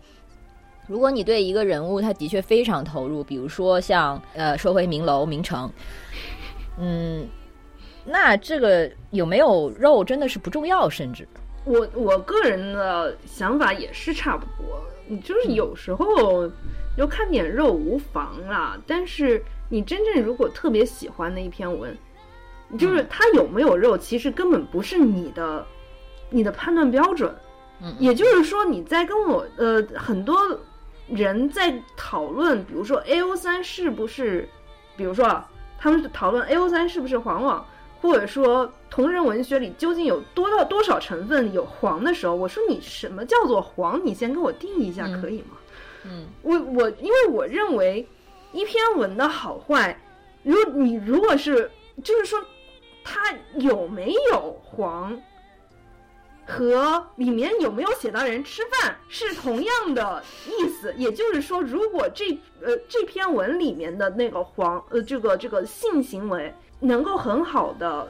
[0.86, 5.70] 如果你对一个人物他的确非常投入，比如说像呃说回明楼明城，
[6.78, 7.26] 嗯，
[8.06, 11.28] 那这个有没有肉真的是不重要，甚至
[11.64, 16.50] 我我个人的想法也是差不多，你就是有时候
[16.96, 19.42] 就看点肉无妨啦，但是。
[19.68, 21.96] 你真正如果特别喜欢的一篇文，
[22.76, 25.66] 就是它有没有肉，其实根本不是你的
[26.28, 27.34] 你的判断标准。
[27.80, 30.38] 嗯，也就是说，你在跟我呃很多
[31.08, 34.46] 人在讨论，比如说 A O 三是不是，
[34.94, 35.42] 比如说
[35.78, 37.66] 他们讨论 A O 三是不是黄网，
[38.02, 43.98] 或者说同人文学里究竟有多到多少成分有黄的时候，我说你什么叫做黄？
[44.04, 45.56] 你先给我定义一下，可以吗？
[46.04, 48.06] 嗯，我我因为我认为。
[48.54, 49.98] 一篇文的好坏，
[50.42, 51.70] 如你如果是
[52.04, 52.38] 就是说，
[53.02, 55.18] 它有没有黄，
[56.46, 60.92] 和里面有没有写到人吃饭是同样的意思。
[60.98, 68.06] 也就是说，如果这呃这篇文里面的那个黄呃这个这个性行为能够很好的，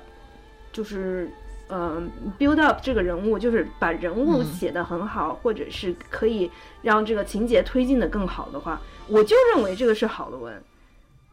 [0.73, 1.31] 就是
[1.69, 2.03] 呃
[2.39, 6.51] build up 这个人物，就是把人物写的很好，或者是可以
[6.83, 8.81] 让这个情节推进的更好的话。
[9.09, 10.63] 我就认为这个是好的文，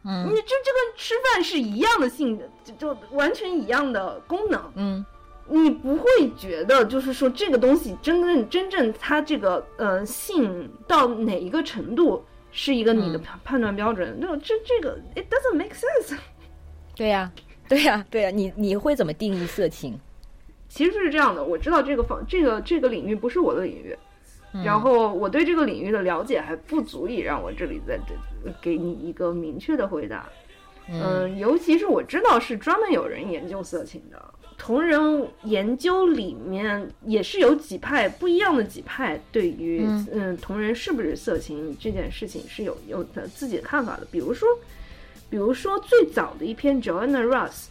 [0.04, 5.06] 嗯，你这这跟吃饭是一样的性，就就完全一样的功能，嗯，
[5.47, 6.06] 你不会
[6.38, 14.17] 觉得就是说这个东西真正真正它这个呃性到哪一个程度是一个你的判判断标准？
[14.19, 16.17] 那这这个 it doesn't make sense。
[16.99, 17.31] 对呀，
[17.69, 19.97] 对呀， 对呀，你你会怎么定义色情？
[20.67, 23.97] 其实是这样的，我知道这个方这个这个领域不是我的领域。
[24.65, 30.27] 然后我对这个领域的了解还不足以让我这里在这给你一个明确的回答。
[30.89, 34.19] 嗯，尤其是我知道是专门有人研究色情的，
[34.57, 44.07] 同人研究里面也是有几派不一样的几派，对于嗯同人是不是色情这件事情是有有他自己的看法的。
[44.12, 44.49] 比如说，
[45.29, 47.65] 比如说最早的一篇 Joanna Russ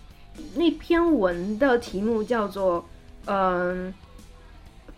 [0.55, 2.89] 那篇文的题目叫做
[3.27, 3.93] 嗯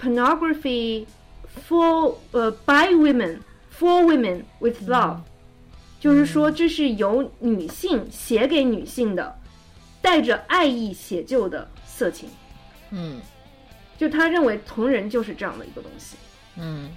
[0.00, 1.06] Pornography。
[1.68, 3.40] For 呃，by women
[3.76, 5.18] for women with love，
[5.98, 9.36] 就是说这是由女性写给女性的，
[10.00, 12.28] 带着爱意写就的色情。
[12.90, 13.20] 嗯，
[13.98, 16.16] 就他认为同人就是这样的一个东西。
[16.56, 16.88] 嗯，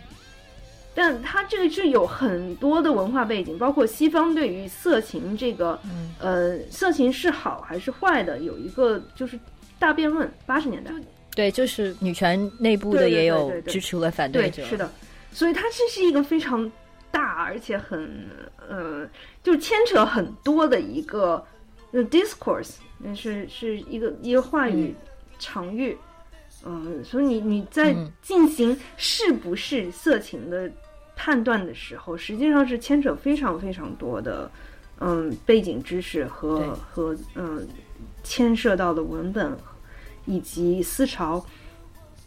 [0.95, 5.79] 但他这个是有很多的文化背景，包括西方对于色情这个，
[6.19, 9.39] 呃，色情是好还是坏的，有一个就是
[9.79, 10.31] 大辩论。
[10.45, 10.91] 八十年代。
[11.35, 14.87] 对，就是女权内部的也有支持和反对者，是的，
[15.31, 16.71] 所以它这是一个非常
[17.09, 18.29] 大而且很
[18.69, 19.09] 呃，
[19.41, 21.43] 就牵扯很多的一个
[21.91, 24.93] discourse，那是是一个一个话语
[25.39, 26.12] 场域，嗯，
[27.03, 30.71] 所以你你在进行是不是色情的
[31.15, 34.49] 判断的时候，实际上是牵扯非常非常多的
[34.99, 37.67] 嗯背景知识和和嗯
[38.23, 39.57] 牵涉到的文本。
[40.25, 41.45] 以及思潮，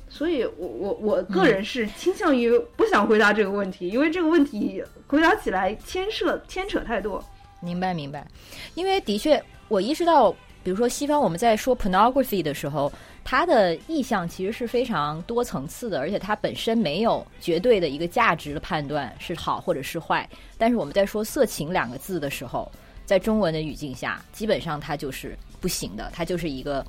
[0.07, 7.25] 所以我我我个人是倾向于不想回答这个问题，因为这个问题回答起来牵涉牵扯太多。
[7.62, 8.29] 明白明白，
[8.75, 20.29] 因为的确我意识到比如说西方我们在说 pornography 的时候，它的意象其实是非常多层次的，而且它本身没有绝对的一个价值的判断是好或者是坏。
[20.59, 22.68] 但是我们在说色情两个字的时候，
[23.05, 26.85] 在中文的语境下，基本上它就是不行的，它就是一个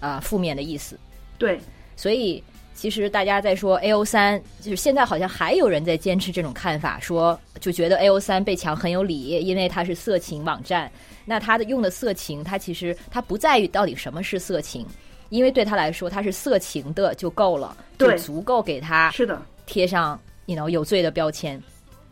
[0.00, 0.98] 啊负面的意思。
[1.38, 1.60] 对，
[1.94, 2.42] 所以。
[2.80, 10.90] 其实大家在说 A O 三，就是现在好像还有人在坚持这种看法，说就觉得 A O 三被抢很有理，因为它是色情网站。
[11.26, 14.86] 那它的用的色情，它其实它不在于到底什么是色情，
[15.28, 21.62] 因为对他来说，它是色情的就够了，就足够给他是的贴上 you know 有罪的标签。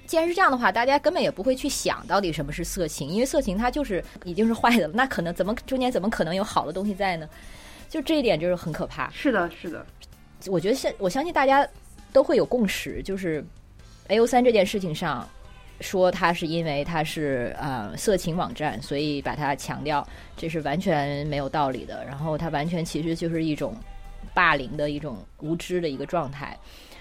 [0.05, 7.27] 既然是这样的话，大家根本也不会去想到底什么是色情，因为色情它就是已经是坏的了，那可能怎么中间怎么可能有好的东西在呢？
[7.89, 9.11] 就这一点就是很可怕。
[9.13, 9.87] 是的，是的。
[10.47, 11.67] 我觉得现我相信大家
[12.13, 13.45] 都会有共识，就是
[14.07, 15.29] A O 三这件事情上，
[15.81, 22.05] 说它是因为它是呃色情网站，所以把它强调，这是完全没有道理的。
[22.05, 23.75] 然后它完全其实就是一种
[24.33, 26.57] 霸凌的一种无知的一个状态。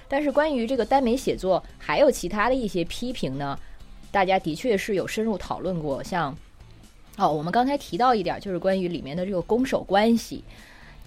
[0.07, 3.59] 但是关于这个耽美写作，还有其他的一些批评呢，
[4.11, 6.03] 大家的确是有深入讨论过。
[6.03, 6.35] 像
[7.17, 10.43] 哦，我们刚才提到一点，就是关于里面的这个攻守关系。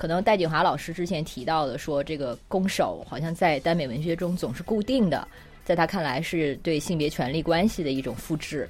[0.01, 5.29] 可能戴景华老师之前提到的说，这个攻守好像在耽美文学中总是固定的，
[5.63, 8.67] 在他看来是对性别权利关系的一种复制。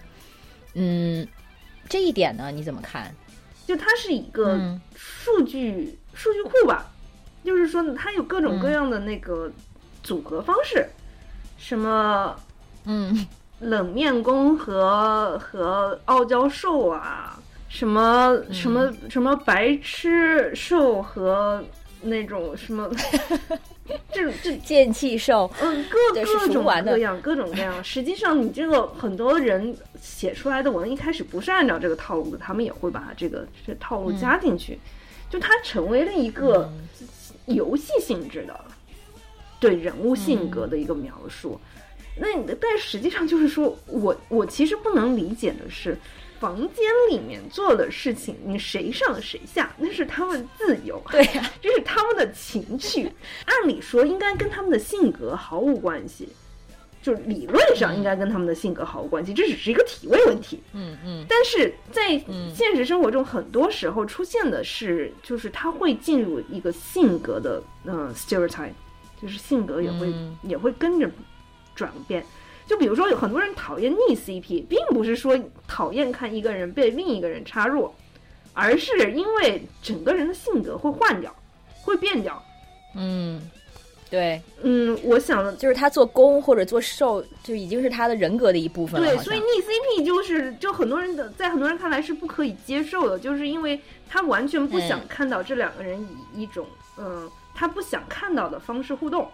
[0.74, 1.24] 嗯，
[1.88, 3.14] 这一点呢，你怎么看？
[3.64, 4.58] 就它是一个
[4.96, 6.90] 数据数据库吧，
[7.44, 9.48] 就是说它有各种各样的那个
[10.02, 10.84] 组合方式，
[11.58, 12.34] 什么
[12.86, 13.24] 嗯
[13.60, 17.39] 冷面攻和和傲娇兽啊。
[17.70, 21.64] 什么什么什么白痴兽和
[22.02, 22.90] 那种什么，
[24.12, 27.82] 这这剑气兽，嗯，各各种各样，各种各样。
[27.82, 34.76] 实际上，你这个很多人写出来的文一开始不是按照这个套路的，他们也会把这个这套路加进去，
[35.30, 36.70] 就它成为了一个
[37.46, 38.60] 游戏性质的
[39.60, 41.58] 对人物性格的一个描述。
[42.18, 42.26] 那
[42.60, 45.96] 但实际上就是说我我其实不能理解的是。
[46.40, 53.12] 房间里面做的事情，你谁上谁下，那是他们自由，对呀， 这是他们的情趣。
[53.44, 56.26] 按理说应该跟他们的性格毫无关系，
[57.02, 60.58] 就理论上应该跟他们的性格毫无关系，这只是一个体位问题。
[60.72, 61.26] 嗯嗯。
[61.28, 62.18] 但是在
[62.54, 68.72] 现实生活中，很多时候出现的是，就是他会进入一个性格的嗯 stereotype，
[69.20, 70.10] 就是性格也会
[70.42, 71.10] 也会跟着
[71.74, 72.24] 转变。
[72.70, 77.92] 就比如说，有很多人讨厌逆 CP，并不是说讨厌看一个人被另一个人插入，
[78.52, 81.34] 而是因为整个人的性格会换掉，
[81.82, 82.40] 会变掉。
[82.94, 83.42] 嗯，
[84.08, 89.16] 对，嗯，我想的就是他做攻或者做受，就已经是他的人格的一部分了。
[89.16, 96.00] 对，所以逆 CP 就是，就很多人的在很多人看来是不可以接受的，就是因为他完全不想看到这两个人
[96.34, 96.64] 以一种
[96.98, 99.28] 嗯他不想看到的方式互动。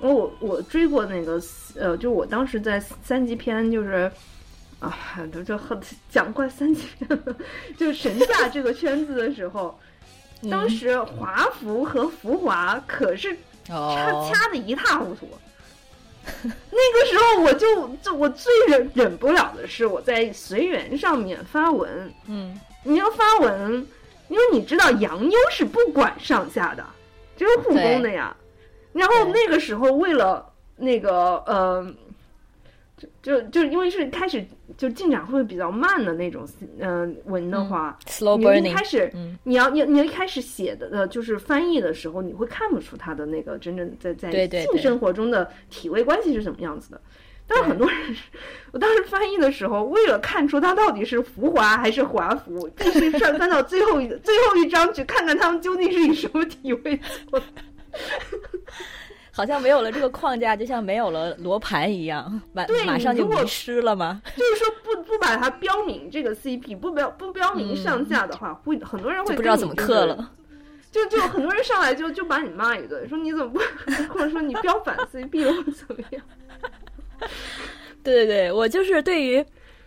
[0.00, 1.40] 我我追过那个
[1.76, 4.10] 呃，就我当时在三级片，就是
[4.80, 4.96] 啊，
[5.32, 5.80] 都就很
[6.10, 7.08] 讲过三级片，
[7.78, 9.78] 就神下这个圈子的时候，
[10.50, 15.28] 当时华服和浮华可是掐掐的一塌糊涂。
[16.44, 23.86] 那个时候我就就我最忍忍不了的是我在随缘上面发文，嗯，你要发文，
[24.28, 26.84] 因为你知道洋妞是不管上下的，
[27.36, 28.34] 这是护工的呀。
[28.94, 31.94] 然后那个时候，为了那个呃，
[33.22, 34.44] 就就就因为是开始
[34.78, 37.98] 就进展会比较慢的那种嗯文的话，
[38.62, 47.00] 你一开始你要你你一开始写的呃就是翻译的时候，你会看不出他的那个真正在在性生活中的体位关系是什么样子的。
[47.46, 47.98] 但是很多人，
[48.72, 57.46] 我当时翻译的时候，为了看出他到底是浮华还是华服，必须翻翻到最后一最后一章去看看他们究竟是以什么体位做的。
[59.36, 64.22] 好像没有了这个框架，就像没有了罗盘一样，马马上就迷失了吗？
[64.36, 70.30] 就是说，不不把它标明这个 CP，不标不标明上架的话，会很多人会不知道怎么刻了。
[70.92, 73.58] 就就很多人上来就就把你骂一顿，说你怎么不，
[74.14, 76.22] 或者说你标反 CP 或者怎么样？
[78.04, 79.44] 对对对，我就是对于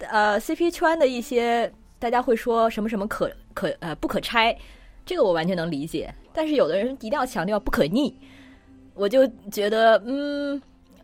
[0.10, 4.58] 呃 CP 圈的一些，大家会说什么什么可可呃不可拆，
[5.06, 6.14] 这个我完全能理解。
[6.34, 8.14] 但是有的人一定要强调不可逆。
[8.98, 10.62] 我就觉得，嗯，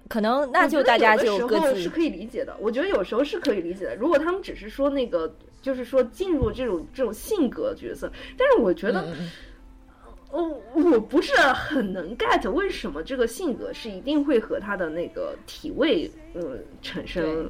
[0.10, 2.56] 可能那就大家就各自是可以理解的。
[2.60, 3.96] 我觉得有时候是可以理解的。
[3.96, 9.08] 如果他们只是说那个，就是说进入这种这种性格角色，但是我觉得，
[10.32, 17.50] 我我不是很能 get 为什么这个性格是一定会和他的那个体位，嗯，产生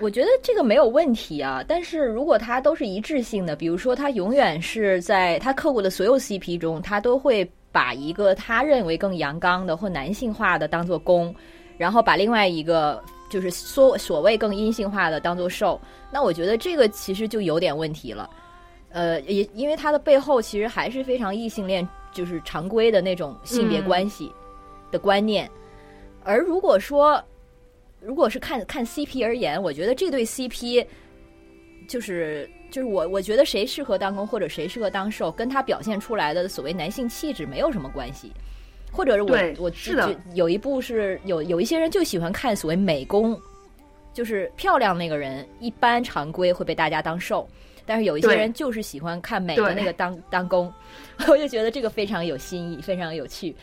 [0.00, 11.34] 我觉得这个没有问题啊，但是如果他都是一致性的，比如说他永远是在他刻过的所有 CP 中，他都会把一个他认为更阳刚的或男性化的当做攻，
[11.76, 15.80] 然后把另外一个就是所所谓更阴性化的当做受，
[16.12, 18.28] 那我觉得这个其实就有点问题了。
[18.90, 24.32] 呃，也因为它的背后其实还是非常异性恋，就是常规的那种性别关系
[24.90, 25.50] 的观念，
[26.24, 27.22] 而如果说。
[28.02, 30.86] 如果是看看 CP 而言，我觉得这对 CP
[31.86, 38.32] 就是就是我我觉得谁适合当攻或者谁适合当受，跟他表现出来的所谓男性气质没有什么关系。
[38.92, 43.40] 或者是我我是的，有一部是有有一些人就喜欢看所谓美攻，
[44.12, 47.48] 就是漂亮那个人一般常规会被大家当受，
[47.86, 50.72] 但是有一些人就是喜欢看美的那个当当攻，
[51.28, 53.54] 我就觉得这个非常有新意，非常有趣，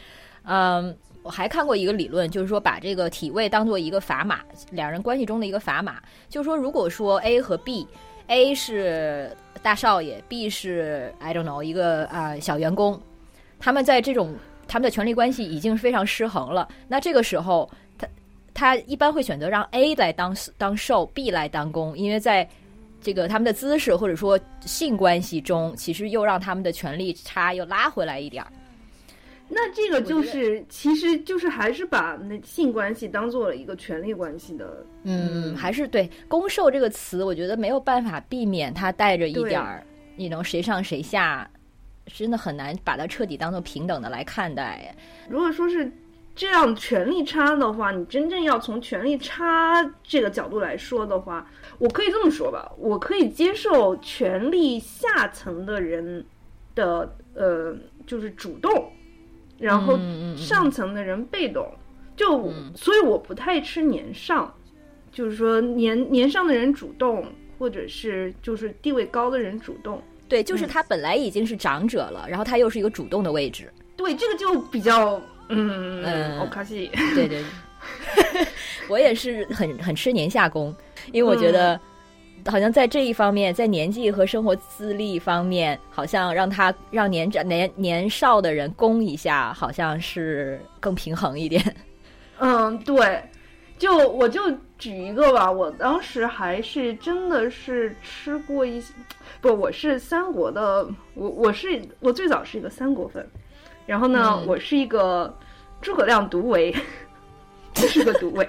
[0.43, 0.95] 嗯。
[1.23, 4.39] 我还看过一个理论，就是说把这个体位当做一个砝码，
[4.71, 6.01] 两人关系中的一个砝码。
[6.29, 7.57] 就是说，如果说 A 和
[8.27, 12.99] A 是大少爷，B 是 I don't know 一个啊小员工，
[13.59, 14.35] 他们在这种
[14.67, 16.67] 他们的权力关系已经非常失衡了。
[16.87, 18.07] 那这个时候，他
[18.53, 22.47] 他一般会选择让 A 来当当受，B 来当攻，因为在
[23.01, 28.51] 这个他们的姿势或者说性关系中，其实又让他们的权力差又拉回来一点儿。
[29.49, 39.81] 那这个就是，其实就是还是把那性关系当做了一个权力关系的，嗯，还是对“攻受”这个词，我觉得没有办法避免它带着一点儿，
[40.17, 41.49] 你能谁上谁下，
[42.07, 44.93] 真的很难把它彻底当做平等的来看待。
[45.29, 45.89] 如果说是
[46.35, 56.25] 这样权力差的话，你真正要从权力差这个角度来说的话，我可以这么说吧，我可以接受权力下层的人
[56.75, 57.73] 的呃，
[58.05, 58.91] 就是主动。
[59.57, 59.99] 然后
[60.35, 61.67] 上层的人被动，
[62.15, 64.53] 就所以我不太吃年上，
[65.11, 67.25] 就是说年年上的人主动，
[67.57, 70.01] 或者是就是地位高的人主动。
[70.27, 73.71] 对，就是他本来已经是长者了，然后他又是一个主动的位置。
[73.95, 76.91] 对，这个就比较嗯嗯，我卡西。
[77.15, 77.43] 对对，
[78.89, 80.75] 我也是很很吃年下攻，
[81.11, 81.79] 因为我觉得。
[82.47, 91.61] 好像在这一方面，在年纪和生活资历方面，好像让他让年长年年少的人攻一下，好像是更平衡一点。
[92.39, 93.23] 嗯，对，
[93.77, 94.41] 就我就
[94.77, 98.93] 举一个吧，我当时还是真的是吃过一些，
[99.41, 103.27] 不，我是三国的，我我是我最早是一个三国粉，
[103.85, 105.37] 然后呢，我是一个
[105.81, 106.75] 诸葛亮独为。
[107.87, 108.45] 是个独尾，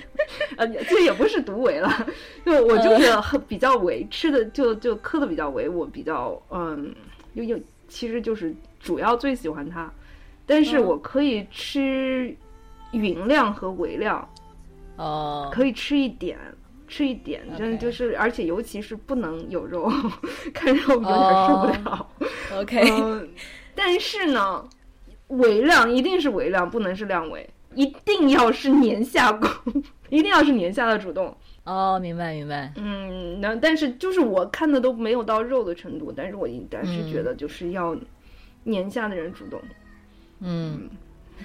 [0.56, 2.06] 呃，这也不是独尾了，
[2.44, 6.94] 就我就是比较唯，吃的就就磕的比较唯，我比较嗯，
[7.34, 7.58] 又又
[7.88, 9.90] 其实就是主要最喜欢它，
[10.46, 12.34] 但是我可以吃
[12.92, 14.28] 匀量和微量，
[14.96, 16.38] 哦，可以吃一点，
[16.86, 19.90] 吃一点，真的就是，而且尤其是不能有肉，
[20.54, 22.08] 看肉有点受不了。
[22.54, 23.28] OK，
[23.74, 24.68] 但是呢，
[25.28, 27.48] 微量一定是微量，不能是量微。
[27.78, 29.48] 一定要是年下攻，
[30.10, 32.72] 一定要是年下的主动哦，明白明白。
[32.74, 37.96] 嗯，那但是就是我看的都没有到肉的程度，但是我应该是觉得就是要
[38.64, 39.60] 年下的人主动。
[40.40, 40.90] 嗯，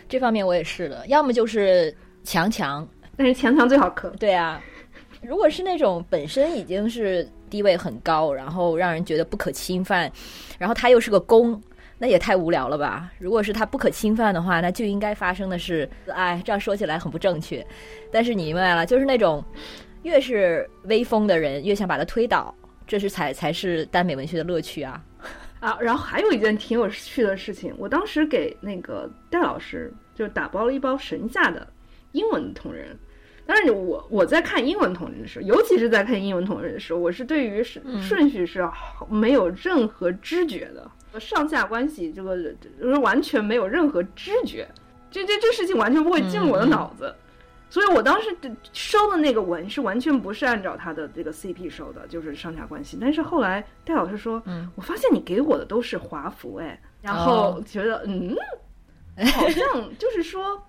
[0.09, 4.09] 这方面我也是的，要么就是强强，但是强强最好磕。
[4.19, 4.59] 对啊，
[5.21, 10.11] 如果是那种本身已经是地位很高，然后让人觉得不可侵犯，
[10.57, 11.61] 然后他又是个攻。
[12.03, 13.09] 那也太无聊了吧！
[13.17, 17.65] 如果是他不可侵犯的话，那就应该发生的是，哎，这样说起来很不正确。
[18.11, 19.41] 但是你明白了，就是那种
[20.01, 22.53] 越是威风的人，越想把他推倒，
[22.85, 25.01] 这是才才是耽美文学的乐趣啊！
[25.61, 31.65] 啊，然后还有一件挺有趣的事情，我当时给那个戴老师就打包了一包神下的
[32.11, 32.99] 英文同人。
[33.45, 38.69] 但是我我在看英文同人的时候，尤其是在看英文同人的时候，我是对于顺顺序是
[39.09, 40.91] 没有任何知觉的。
[41.19, 42.35] 上下关系这个
[42.81, 44.67] 就是完全没有任何知觉，
[45.11, 47.13] 这这这事情完全不会进入我的脑子，
[47.69, 48.35] 所以我当时
[48.71, 52.97] 收的那个文是完全不是按照他的这个 CP 收的，就是上下关系。
[52.99, 58.35] 但是后来戴老师说，嗯，我发现你给我的都是华服哎，然后觉得嗯，
[59.33, 59.65] 好像
[59.99, 60.61] 就是说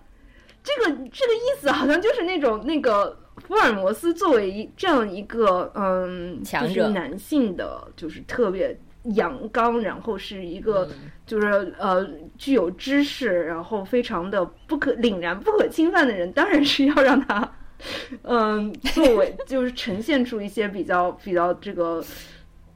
[0.62, 8.78] 这个这个意思，好像就是那种那个福尔摩斯作为一这样一个嗯，就是男性的，就是特别。
[9.14, 10.88] 阳刚，然后是一个，
[11.26, 12.06] 就是呃，
[12.38, 17.52] 具有知识，然后非常的不可凛然、不可侵犯的人，当然是要让他，
[18.22, 22.02] 嗯，作为就是呈现出一些比较比较这个，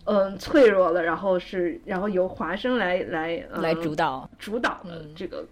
[0.04, 5.44] 嗯，脆弱的，然后是然后由华生来来来主导主导的这个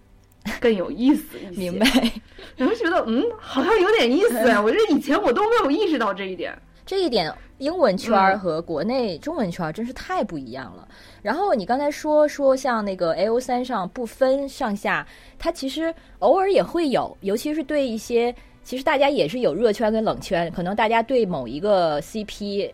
[0.60, 1.86] 更有意思一些，明白？
[2.56, 6.56] 然后觉得嗯，好像有点意思，我这以前我都没有意识到这一点。
[6.86, 10.86] 这一点英文圈和国内中文圈真是太不一样了。
[11.20, 15.04] 然后你刚才说说像那个 A O 三上不分上下，
[15.36, 18.32] 它其实偶尔也会有，尤其是对一些
[18.62, 22.72] 其实大家也是有热圈跟冷圈，可能大家对某一个 C P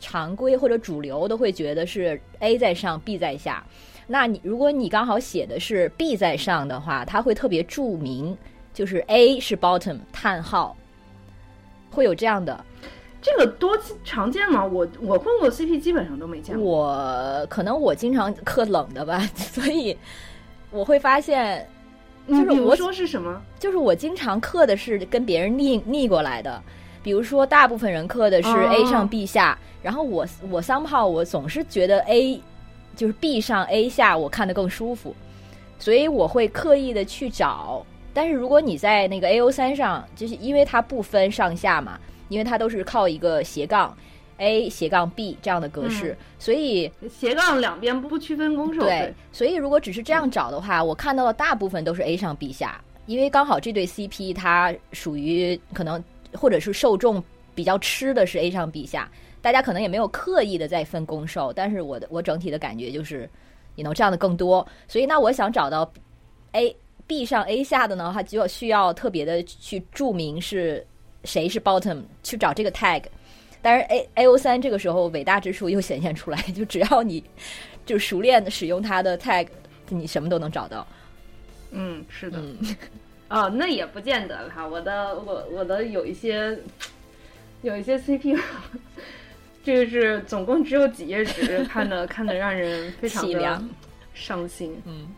[0.00, 3.64] 常规或者主流都会觉得是 A 在上，B 在下。
[4.08, 8.36] 那你如果你刚好写的是 B 在上的话，它会特别注明，
[8.74, 10.76] 就是 A 是 bottom 叹号，
[11.92, 12.64] 会有这样的。
[13.22, 14.64] 这个多常见吗？
[14.64, 16.64] 我我混过 CP，基本上都没见过。
[16.64, 19.96] 我可能我经常刻冷的吧， 所以
[20.72, 21.66] 我会发现，
[22.28, 23.40] 就是我说是什么？
[23.60, 26.60] 就是我经常刻的是跟别人逆逆过来的。
[27.00, 32.40] 比如说，大部分人刻的是 A 上 B 下，然后我我三炮我总是觉得 A
[32.96, 35.14] 就是 B 上 A 下，我看的更舒服，
[35.78, 37.84] 所以我会刻意的去找。
[38.14, 41.98] 但是如果你在那个 A O 三上，就是因为它不分上下嘛。
[42.32, 43.94] 因为它都是靠一个斜杠
[44.38, 48.80] A 斜杠 B 这样的格式，所以斜杠两边不区分公受。
[48.80, 56.02] 对，所以如果只是这样找的话，我看到的大部分都是 A 上 B 下，因为刚好这对 CP 它属于可能
[56.32, 57.22] 或者是受众
[57.54, 59.08] 比较吃的是 A 上 B 下，
[59.42, 63.28] 大家可能也没有刻意的在分攻受，但是我的我整体的感觉就是
[63.76, 65.92] 你能这样的更多，所以那我想找到
[66.52, 66.74] A
[67.06, 70.84] B 上 A 下的呢，它就需要特别的去注明是。
[71.24, 73.02] 谁是 bottom 去找这个 tag，
[73.60, 77.22] 但是 A A O 三这个时候伟大之处又显现出来，就只要你
[77.86, 79.46] 就熟练的使用它的 tag，
[79.88, 80.86] 你什么都能找到。
[81.70, 82.42] 嗯，是的。
[83.28, 84.66] 哦，那也不见得哈。
[84.66, 86.58] 我的我我的有一些
[87.62, 88.38] 有一些 CP，
[89.64, 93.62] 这个是总共只有几页纸，看的看的让人非常的
[94.12, 94.76] 伤心。
[94.84, 95.08] 嗯。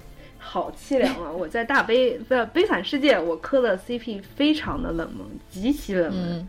[0.45, 1.32] 好凄凉啊！
[1.32, 6.47] 我在大悲在悲惨世界，我磕的 CP 非常的冷门，极其冷门。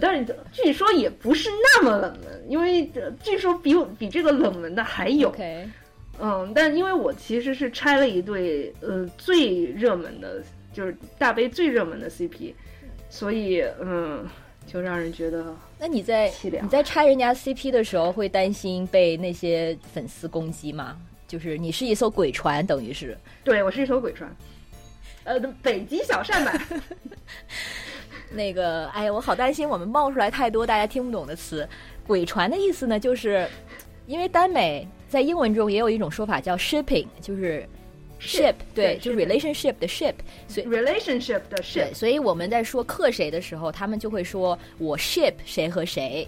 [0.00, 2.90] 但是据说也不是那么冷门，因为
[3.22, 5.30] 据说比我比这个冷门的还有。
[6.20, 12.52] 嗯，但因为我其实是拆了一对呃最热门的，就是大悲最热门的 CP，
[13.10, 14.26] 所以嗯，
[14.66, 20.96] 就让人觉得那你在你在拆人家 CP 的时候，会担心被那些粉丝攻击吗？
[21.28, 24.34] 就是你是一艘鬼船，等于是，对我是一艘鬼船，
[25.24, 26.60] 呃，北极小扇板。
[28.32, 31.68] 那个，哎我好担心我们冒出来太多大家听不懂的词。
[32.06, 33.46] 鬼船的意思呢，就是
[34.06, 37.66] 因为耽美在英文中也有一种说法叫 shipping，就是
[38.18, 40.14] ship，对，就 relationship 的 ship，
[40.48, 46.26] 所以 relationship 的 ship，所以我们在说克谁的时候，他们就会说我 ship 谁和谁。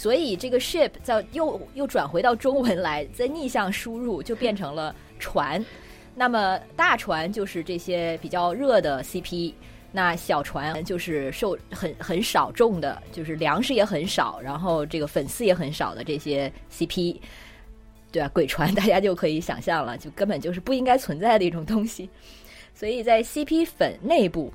[0.00, 5.62] 所以这个 ship 在又又转回到中文来，在逆向输入就变成了船。
[6.14, 9.52] 那么大船就是这些比较热的 CP，
[9.92, 17.16] 那小船就是受很很少众的，就是粮食也很少，然后这个粉丝也很少的这些 CP，
[18.10, 22.08] 对啊，鬼船大家就可以想象了，就根本就是不应该存在的一种东西。
[22.74, 24.50] 所以在 CP 粉内部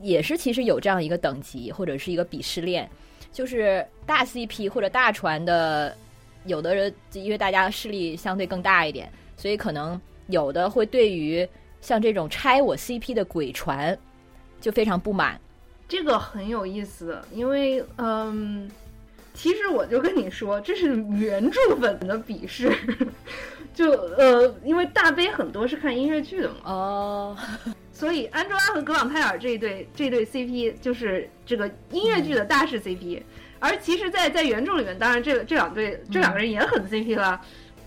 [0.00, 2.90] 也是其实有这样一个等级或者是一个鄙视链。
[3.32, 5.96] 就是大 CP 或者大船的，
[6.44, 11.48] 有的人因为大家势力相对更大一点，所以可能有的会对于
[11.80, 13.98] 像这种拆我 CP 的鬼船
[14.60, 15.40] 就非常不满。
[15.88, 18.70] 这个很有意思，因为嗯，
[19.34, 22.72] 其实我就跟你说，这是原著粉的鄙视。
[23.74, 26.56] 就呃，因为大悲很多是看音乐剧的嘛。
[26.64, 27.36] 哦。
[28.02, 33.22] 所以，安卓拉和格朗泰尔这一对这对 CP 就是这个音乐剧的大势 CP，
[33.60, 37.40] 而其实，在在原著里面，当然这这两对这两个人也很 CP 了，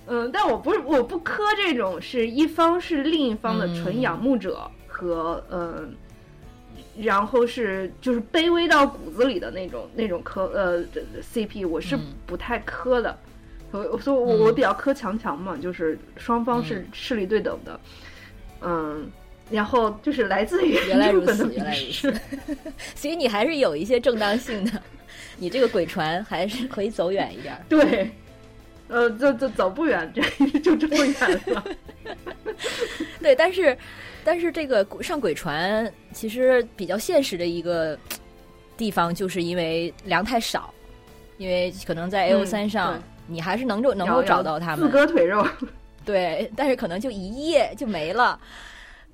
[0.08, 5.94] 嗯，但我不是我不磕这种是一方是另一方的纯仰慕者和嗯，
[6.98, 10.82] 然后是就是卑微到骨子里的那种那种磕呃
[11.34, 13.18] CP，我是不太磕的，
[13.70, 17.78] 所以所以我我比较磕强强嘛，就是双方是势力对等的，
[18.62, 19.12] 嗯。
[19.50, 22.14] 然后就是来自于原来如此，原来如此，
[22.96, 24.82] 所以你还是有一些正当性的，
[25.38, 27.56] 你这个鬼船还是可以走远一点。
[27.70, 28.10] 对，
[28.88, 30.22] 呃，就就走不远，这
[30.60, 31.64] 就这么远了。
[33.20, 33.78] 对，但是
[34.24, 37.98] 但是这个上鬼船其实比较现实的一个
[38.76, 40.74] 地方，就是因为粮太少，
[41.38, 45.46] 因为可能在 A O 三上，你还是能够能够找到他们四割腿肉。
[46.04, 48.40] 对，但是可能就一夜就没了。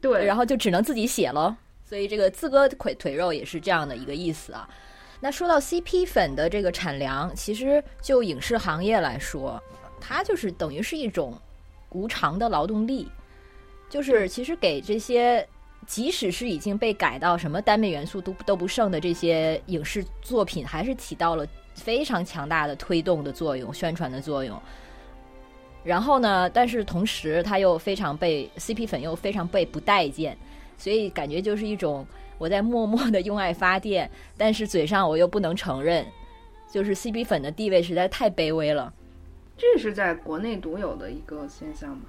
[0.01, 1.55] 对，然后就只能自己写了，
[1.87, 4.67] 所以这个自割腿腿肉也是这样的一个意思啊。
[5.19, 9.61] 那说到 CP 粉的这个产粮，其实就影视行业来说，
[9.99, 11.39] 它就是等于是一种
[11.91, 13.07] 无偿的劳动力，
[13.87, 15.47] 就是其实给这些
[15.85, 21.45] 即使是已经被改到什么耽美元素都都不剩的这些影视作品，还是起到了
[21.75, 24.59] 非常强大的推动的作用、宣传的作用。
[25.83, 30.37] 然后呢，但是同时他又非常被 CP 粉又非常被不待见，
[30.77, 32.05] 所以感觉就是一种
[32.37, 36.05] 我在默默的用爱发电，但是嘴上我又不能承认，
[36.71, 38.93] 就是 CP 粉的地位实在太卑微了。
[39.57, 42.03] 这是在国内独有的一个现象吗？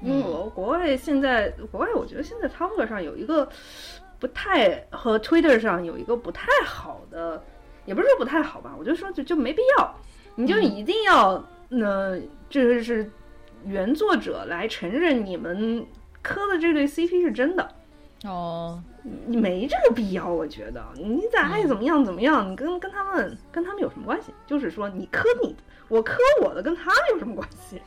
[0.00, 3.46] 因为我国外现在，国外我觉得现在 Tumblr 上有一个
[4.18, 7.42] 不太和 Twitter 上有一个不太好的，
[7.84, 9.94] 也不是说不太好吧，我就说就就没必要，
[10.34, 11.44] 你就一定要。
[11.74, 12.18] 那
[12.50, 13.10] 这是
[13.64, 15.86] 原作者来承认你们
[16.20, 17.66] 磕的这对 CP 是真的
[18.24, 18.78] 哦，
[19.26, 24.32] 你没这个必要，我觉得你咋爱怎么样怎么样，你跟跟他们跟他们有什么关系？
[24.46, 25.58] 就是说你磕你的，
[25.88, 27.80] 我磕我的，跟他们有什么关系？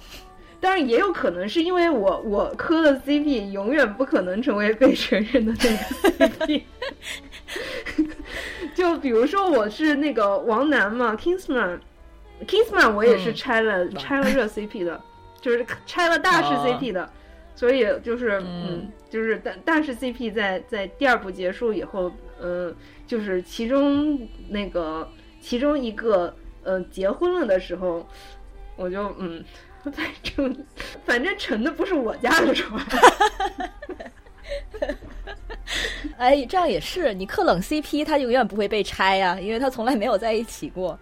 [0.59, 6.63] 当然也有可能是因为我我磕的 CP 永远不可能成为被承认的那个 CP，
[8.73, 11.79] 就比如说我是那个王楠嘛，Kingsman。
[12.47, 15.01] Kingsman 我也是拆了 拆了热 CP 的，
[15.41, 17.09] 就是拆了大势 CP 的，
[17.55, 22.11] 所以就是嗯，就是大大势 CP 在在第二部结束以后，
[22.41, 22.75] 嗯，
[23.07, 24.19] 就是其中
[24.49, 25.09] 那个
[25.39, 28.05] 其中一个呃结婚了的时候，
[28.75, 29.43] 我就嗯，
[29.93, 30.65] 反正
[31.05, 32.81] 反正成的不是我家的床。
[36.17, 40.97] 哎，这样也是，你克冷 CP 他永远不会被拆呀，因为他从来没有在一起过。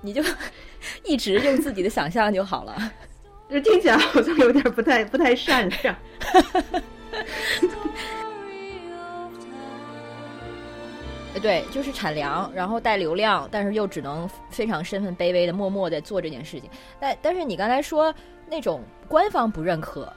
[0.00, 0.22] 你就
[1.04, 2.92] 一直用自己的想象就好了，
[3.50, 5.96] 这听起来好像有点不太不太善良。
[11.40, 16.68] 对，就是产粮，然后带流量，但是又只能非常身份卑微的默默的做这件事情。
[16.98, 18.14] 但但是你刚才说
[18.48, 20.12] 那种官方不认可。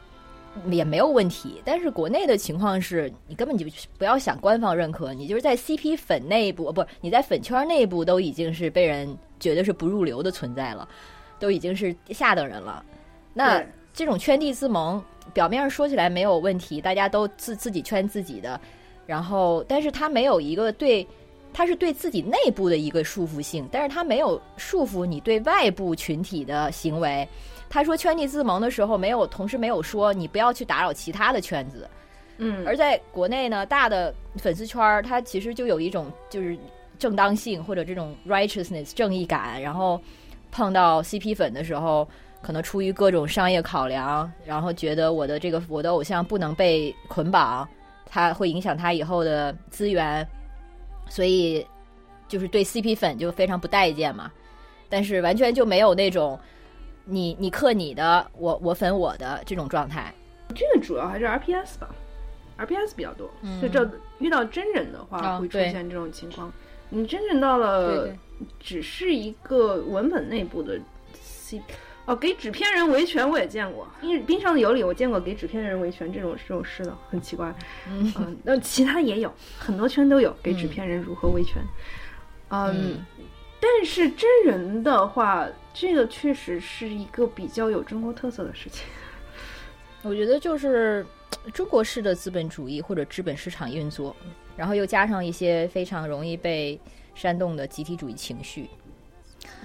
[0.69, 3.65] 也没有问题，但是国内的情况是你根本就
[3.97, 10.87] 不要想官方认可，你就是在 CP 粉内部，不，你在粉圈内部都已经是被人觉得是不入流的存在了，
[11.37, 12.83] 都已经是下等人了。
[13.33, 13.61] 那
[13.93, 18.57] 这种圈地自萌，表面上说起来没有问题，大家都自自己圈自己的，
[19.05, 21.05] 然后，但是他没有一个对，
[21.51, 27.27] 他是对自己内部的一个束缚性，但是他没有束缚你对外部群体的行为。
[27.69, 31.89] 他说圈地自萌的时候，没有同时没有说你不要去打扰其他的圈子，
[32.37, 36.57] 嗯，而在国内呢，大的粉丝圈儿，它其实就有一种就是
[37.03, 39.99] 正当性或者这种 righteousness 正义感，然后
[40.53, 42.07] 碰到 CP 粉的时候，
[42.41, 47.67] 可能出于各种商业考量，然后觉得我的这个我的偶像不能被捆绑，
[48.05, 50.25] 他会影响他以后的资源，
[51.09, 51.67] 所以
[52.29, 54.31] 就是对 CP 粉就非常不待见嘛，
[54.87, 56.39] 但是完全就没有那种。
[57.05, 60.13] 你你克你的，我我粉我的这种状态，
[60.55, 61.93] 这个主要还是 RPS 吧
[62.57, 63.29] ，RPS 比较多。
[63.61, 63.85] 就这
[64.19, 66.49] 遇到真人的话，会出现这种情况。
[66.93, 68.07] 你真正到了，
[68.59, 70.79] 只是一个文本内部的
[71.13, 71.61] C，
[72.05, 77.53] 哦，给纸片人维权我也见过，因为冰上的尤里我见过给纸片人维权这种这种事的，很奇怪。
[77.89, 81.61] 嗯，那其他也有很多圈都有给纸片人如何维权。
[82.49, 83.03] 嗯，
[83.59, 85.47] 但是真人的话。
[85.75, 88.85] 这个确实是一个比较有中国特色的事情。
[90.03, 91.03] 我觉得就是
[91.51, 94.15] 中国式的资本主义或者资本市场运作，
[94.55, 96.79] 然后又加上一些非常容易被
[97.15, 98.69] 煽动的集体主义情绪。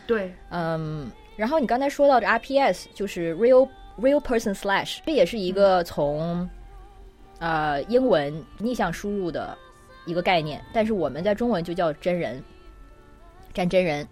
[0.06, 3.68] 对，嗯，然后你刚才说到的 RPS 就是 Real
[4.00, 6.48] Real Person Slash，这也是一个从
[7.38, 9.56] 呃英文逆向输入的
[10.06, 12.42] 一个概念，但是我们在中文就叫真人，
[13.54, 14.06] 站真人。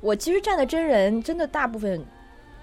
[0.00, 2.04] 我其实站的真人真的大部分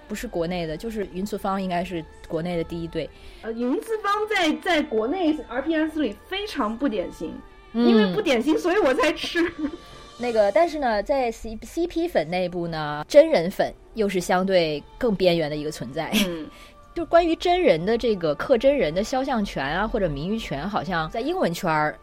[0.08, 3.08] 不是国内的，就是云次方应该是国内的第一对。
[3.42, 7.34] 呃，云次方在在国内 RPS 里非常不典型，
[7.72, 9.40] 因为不典型，所以我在吃。
[10.18, 16.10] 那个，但是呢，在 C CP 粉内部呢，真人粉又是相对更边缘的一个存在。
[16.26, 16.48] 嗯，
[16.94, 21.98] 就关于真人的这个刻真人的肖像权啊，或者名誉权，好像在英文圈儿，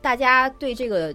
[0.00, 1.14] 大家对这个。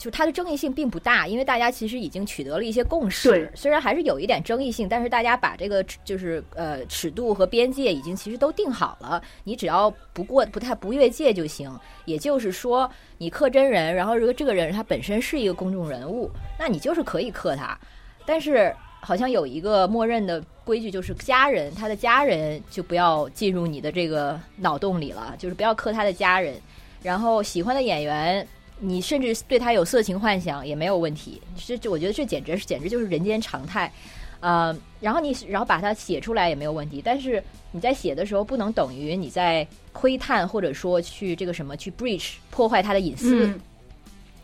[0.00, 3.52] 就它的争议性并不大，因为大家其实已经取得了一些共识。
[3.54, 9.22] 虽然还是有一点争议性，但是大家把这个就是呃尺度和边界已经其实都定好了。
[9.44, 11.70] 你只要不过不太不越界就行。
[12.06, 17.78] 也就是说，你克真人，然后如果这个人他本身是一个公众人物，那你就是可以克他。
[18.24, 26.54] 但是好像有一个默认的规矩，就是家人他的家人就不要进入你的这个脑洞里了，就是不要克他的家人。
[27.02, 28.48] 然后喜欢的演员。
[28.80, 33.92] 你甚至对他有色情幻想也没有问题，这这我觉得这简直是简直就是人间常态，
[34.40, 43.52] 呃，然后你然后把它写出来也没有问题，但是你在写的时候不能等于你在窥探或者说去这个什么去 breach 破坏他的隐私，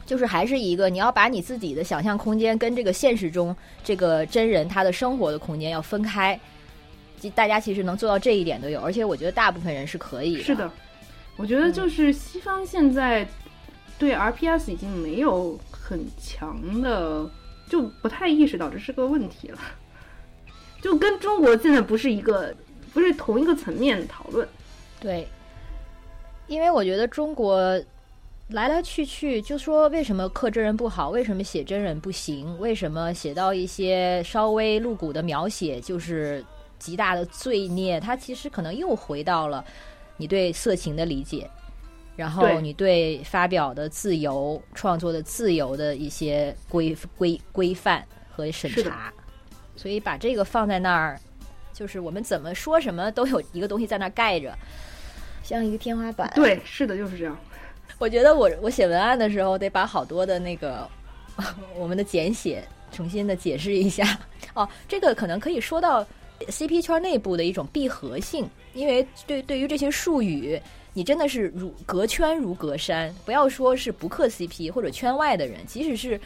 [0.04, 6.38] 就是还是一个你要把你自己的想象空间跟这个现实中这个真人他的生活的空间要分开。
[7.34, 10.40] 大家其实能做到这一点都有，而且我觉得大部分人是可以。
[10.42, 10.70] 是的，
[11.36, 13.26] 我觉得就是西方现在
[13.98, 17.28] 对 RPS 已经没有很强的，
[17.68, 19.58] 就不太意识到这是个问题了，
[20.82, 22.54] 就跟中国现在不是一个，
[22.92, 24.46] 不是同一个层面讨论。
[25.00, 25.26] 对，
[26.46, 27.58] 因为我觉得中国
[28.48, 36.44] 来来去去就说为什么刻真人不好，为什么写真人不行，为什么写到一些稍微露骨的描写就是。
[36.78, 39.64] 极大的罪孽，它其实可能又回到了
[40.18, 41.50] 你对色情的理解，
[42.16, 48.04] 然后你对发表的自由、创作的自由的一些规规规范
[48.34, 49.12] 和审查，
[49.76, 51.20] 所以把这个放在那儿，
[51.72, 54.56] 就是我们怎么说什么都有一个东西在那儿盖着，
[55.42, 56.32] 像一个天花板。
[56.34, 57.38] 对，是的，就是这样。
[57.98, 60.88] 我觉得我我写文案的时候得把好多的那个
[61.76, 64.18] 我们的简写重新的解释一下。
[64.54, 66.04] 哦，这个可能可以说到。
[66.48, 70.60] CP 圈内部的一种闭合性，因为对对于这些术语，
[70.96, 73.14] 你真的是如隔圈如隔山。
[73.26, 76.18] 不要说是不磕 CP 或者圈外的人，即使是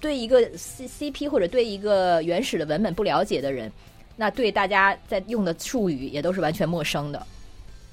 [0.00, 3.68] 对一个 C CP 或者对一个原始的文本不了解的人，
[4.14, 7.26] 那对大家在用的术语也都是完全陌生的。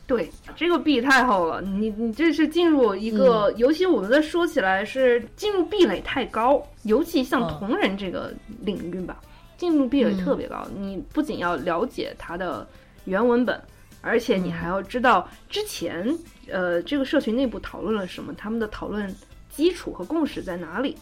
[0.05, 9.19] 对，这个壁太厚了，你你这是进入一个，尤其我们在说起来是进入壁垒太高，尤其像同人这个领域吧。
[9.57, 12.67] 进入壁垒特别高，你不仅要了解它的
[13.05, 13.59] 原文本，
[14.01, 16.17] 而且你还要知道之前
[16.49, 19.15] 呃这个社群内部讨论了什么，他们的讨论
[19.49, 20.97] 基础和共识在哪里，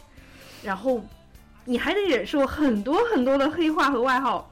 [0.63, 1.03] 然后
[1.65, 4.49] 你还得忍受很多很多的黑话和外号。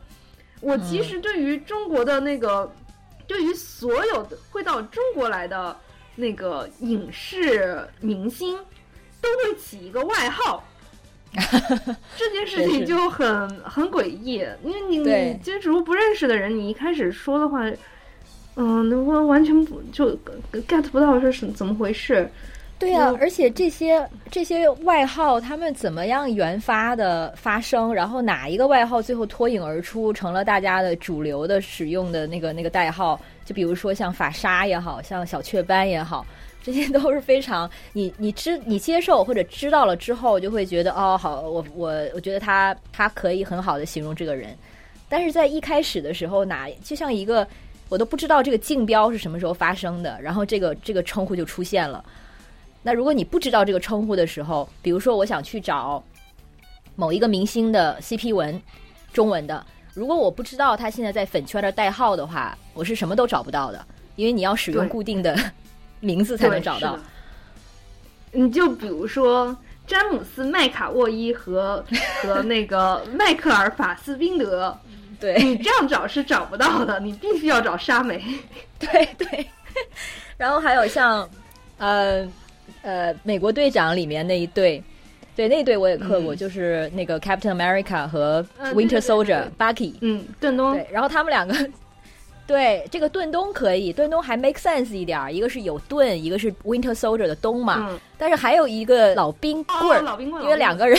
[0.62, 2.74] 我其实对于中国的那个，
[3.28, 5.78] 对于所有的会到中国来的
[6.16, 8.58] 那个影视明星，
[9.22, 10.64] 都会起一个外号。
[12.18, 17.62] 这件事情就很很诡异，因为你你接触不认识的人，你一开始说的话，
[18.58, 20.10] 嗯，我完全不就
[20.68, 22.30] get 不到是什怎么回事。
[22.80, 27.94] 对呀，而且这些这些外号，他们怎么样原发的发生？
[27.94, 33.20] 然后哪一个外号最后脱颖而出，成了大家的主流的使用的那个那个代号？
[33.46, 36.26] 就比如说像法沙也好像小雀斑也好。
[36.64, 44.54] 这些都是非常你你知你接受或者知道了之后，就会觉得哦好，我我我觉得他他可以很好的形容这个人，
[45.08, 47.48] 但是在一开始的时候，哪就像一个
[47.90, 52.04] 我都不知道这个竞标是什么时候发生的，然后这个这个称呼就出现了。
[52.84, 56.04] 那如果你不知道这个称呼的时候，比如说我想去找
[56.96, 58.62] 某一个明星的 CP 文
[59.12, 63.86] 中文的，如果我不知道他现在在粉圈的代号的话，我是什么都找不到的，
[64.16, 65.38] 因为你要使用固定的。
[66.00, 66.96] 名字才能找到。
[68.32, 69.58] 你就比如说
[69.88, 71.84] 詹姆斯·麦卡沃伊和
[72.22, 74.78] 和那个迈克尔·法斯宾德，
[75.20, 78.24] 对你这样找是找不到的，你必须要找沙梅。
[78.80, 79.48] 对对。
[80.38, 81.28] 然后还有像
[81.78, 82.28] 呃
[82.82, 84.84] 呃美国队长里面那一对，
[85.36, 90.74] 对那一对我也刻过，就是那个 Captain America 和 Winter Soldier Bucky，嗯，顿东。
[90.74, 91.56] 对，然后他们两个。
[92.46, 97.88] 对，这个盾东可以，盾东还 make sense 一点儿，一个是有盾，一个是 Winter Soldier 的东嘛。
[97.90, 98.00] 嗯。
[98.18, 100.98] 但是还有一个老冰棍儿，老冰棍因为两个人，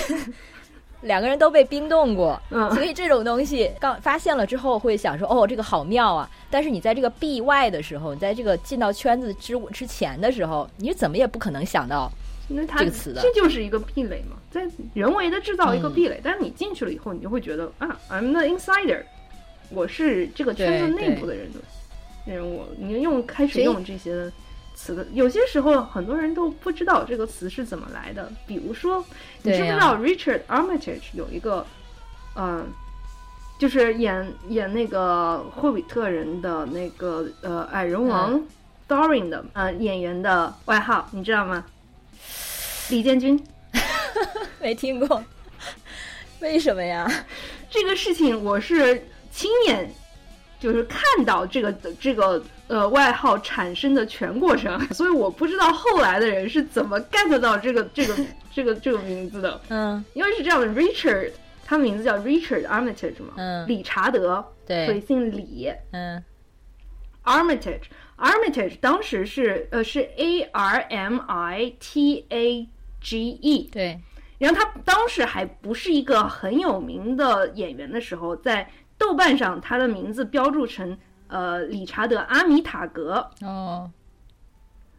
[1.03, 2.71] 两个人都被冰冻过，嗯。
[2.75, 6.29] 所以这种东西刚发现了之后，会想说，哦，这个好妙啊！
[6.51, 12.11] 但是你在这个壁外的时候，你在这个进到圈子之之前的时候，你怎么也不可能想到
[12.49, 13.21] 这个词的。
[13.23, 16.21] 这就是一个壁垒嘛，在人为的制造一个壁垒。
[16.23, 19.03] 但是你进去了以后，你就会觉得啊，I'm the insider。
[19.71, 21.51] 我是这个圈子内部的人，
[22.25, 22.67] 人我。
[22.79, 24.33] 你用开始用这些
[24.79, 28.31] 词的，有些时候很多人都不知道这个词是怎么来的。
[28.47, 29.05] 比如说，
[29.43, 31.67] 你知不知道 Richard Armitage 有一个，
[32.37, 32.65] 嗯，
[33.59, 38.41] 就是演演那个霍比特人的那个呃矮人王
[38.89, 41.65] Thorin 的呃演员的外号，你知道吗？
[42.91, 43.45] 李建军，
[44.63, 45.25] 没听过，
[46.41, 47.11] 为什么呀？
[47.69, 49.05] 这个事情我是。
[49.31, 49.89] 亲眼
[50.59, 58.15] 就是看到这个这个呃外号产生的全过程， 所以我不知道后来的人是怎么 get 到这个这个
[58.53, 59.61] 这个这个名字的。
[59.69, 61.31] 嗯， 因为是这样的，Richard，
[61.65, 66.23] 他名字叫 Richard Armitage 嘛，嗯，理查德，对，所以姓李，嗯
[67.25, 72.69] ，Armitage，Armitage 当时是呃是 A R M I T A
[73.01, 74.01] G E，对，
[74.39, 78.69] 然后他当时还不是一个很有名的演员的时候，在。
[78.99, 83.25] 豆瓣上，他的名字标注成呃理查德阿米塔格。
[83.41, 83.91] 哦，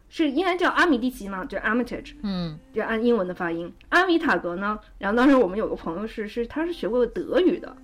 [0.08, 3.72] 是应该叫阿米蒂奇嘛，就 Armitage，嗯，就按英文的发音。
[3.90, 7.76] 阿米塔格呢，然后当时我们有个朋友是是他是学过德语的，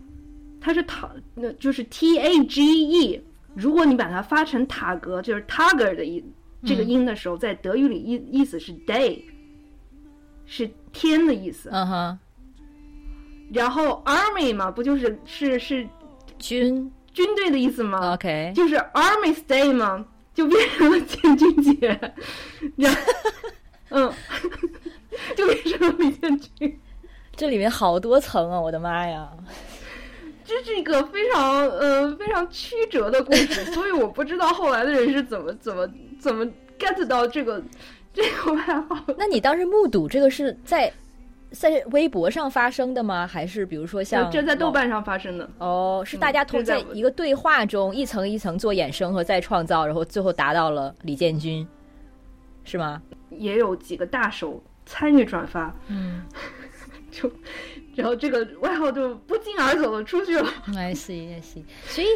[0.60, 3.22] 他是塔，那就是 T A G E。
[3.54, 6.22] 如果你把它发成塔格，就是 Tiger 的音
[6.64, 9.22] 这个音的时候，在德语里意意思是 day，
[10.44, 11.70] 是天的意思。
[11.72, 12.18] 嗯哼，
[13.52, 15.88] 然后 Army 嘛，不就是是是
[16.48, 22.00] 军军队的意思吗？OK，就是 Army Day 嘛，就变成了建军节，
[22.76, 23.00] 然后
[23.90, 24.12] 嗯，
[25.36, 26.80] 就变成了李建军。
[27.34, 28.60] 这里面好多层啊！
[28.60, 29.28] 我的妈呀！
[30.44, 35.88] 这是一个非常呃非常曲折的故事， 所以我不知道后来的人是怎么怎么
[36.20, 36.46] 怎么
[36.78, 37.60] get 到这个
[38.14, 39.04] 这个外号。
[39.18, 40.92] 那你当时目睹这个是在
[41.50, 43.26] 在微博上发生的吗？
[43.26, 45.48] 还是比如说像这在豆瓣上发生的？
[45.58, 51.66] 哦，是大家同在一个对话中一层一层做衍生和再创造，然后最后达到了李建军，
[52.64, 53.00] 是吗？
[53.30, 56.22] 也有几个大手参与转发，嗯，
[57.10, 57.30] 就。
[57.94, 60.46] 然后这个外号就不胫而走的出去了。
[60.76, 61.64] I see, I see。
[61.86, 62.08] 所以，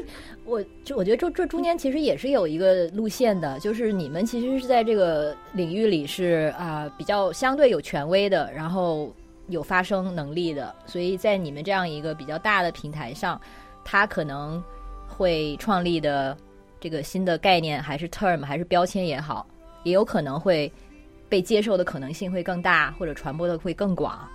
[0.45, 9.11] 我就我觉得这这中间其实也是有一个路线的，就是你们其实是在这个领域里是啊、比较相对有权威的，然后
[9.51, 13.41] 有发声能力的，所以在你们这样一个比较大的平台上，
[13.85, 14.63] 他可能
[15.07, 16.37] 会创立的
[16.81, 19.47] 这个新的概念还是 term 还是标签也好，
[19.85, 20.73] 也有可能会
[21.29, 24.27] 被接受的可能性会更大，或者传播的会更广。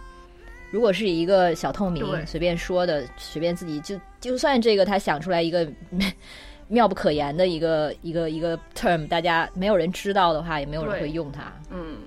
[0.71, 5.71] 如果是一个小透明随便说的，随便自己就就算这个他想出来一个
[6.67, 11.99] 妙不可言的一个一个一个 term，大家没有人知道的话，也没有人会用它，嗯，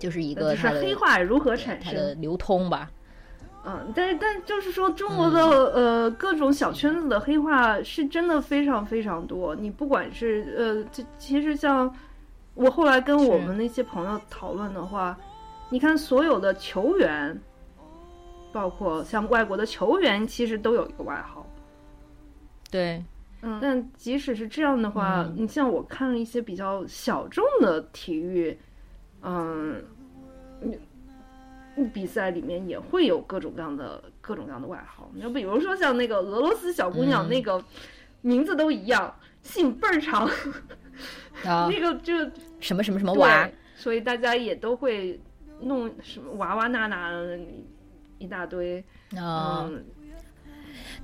[0.00, 2.20] 就是一就是个它的黑化如何产它的生？
[2.20, 2.90] 流通吧。
[3.62, 5.38] 嗯，但是但就是说，中国的、
[5.74, 9.54] 嗯呃各种小圈子的黑化是真的非常非常多。
[9.54, 11.94] 你不管是呃，这其实像
[12.54, 15.14] 我后来跟我们那些朋友讨论的话，
[15.68, 17.38] 你看所有的球员，
[18.50, 21.46] 包括像外国的球员，其实都有一个外号。
[22.70, 23.04] 对，
[23.42, 28.58] 嗯，但即使是这样的话，嗯你像我看了一些比较小众的体育，
[29.22, 29.82] 嗯，
[31.92, 35.10] 比赛里面也会有各种各样的各种各样的外号。
[35.14, 37.62] 你就比如说像那个俄罗斯小姑娘，嗯那个
[38.22, 40.26] 名字都一样，姓倍儿长，
[41.46, 42.14] 啊， 那个就
[42.60, 45.18] 什么什么什么娃，所以大家也都会
[45.60, 47.10] 弄什么娃娃娜娜
[48.18, 48.84] 一大堆。
[49.16, 49.84] 啊，嗯，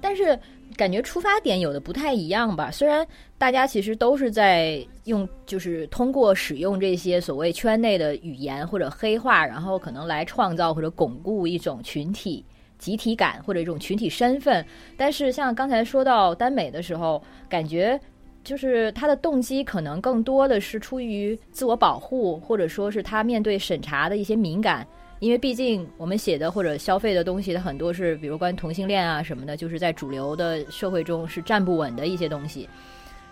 [0.01, 0.39] 但是
[0.77, 2.71] 感觉出发点有的不太一样吧。
[2.71, 3.07] 虽然
[3.39, 12.45] 大家其实都是在用，就是通过使用这些所谓圈内的语言或者黑话，然后可能来创造或者巩固一种群体
[12.79, 14.65] 集体感或者一种群体身份。
[14.97, 18.01] 但是像刚才说到耽美的时候，感觉。
[18.45, 24.87] 就是他的动机可能更多的是出于自我保护，或者说是他面对审查的一些敏感，
[25.19, 32.69] 因为毕竟我们写的或者消费的东西，它很多是比如关于同性恋啊什么的，就是在主流的社会中是站不稳的一些东西。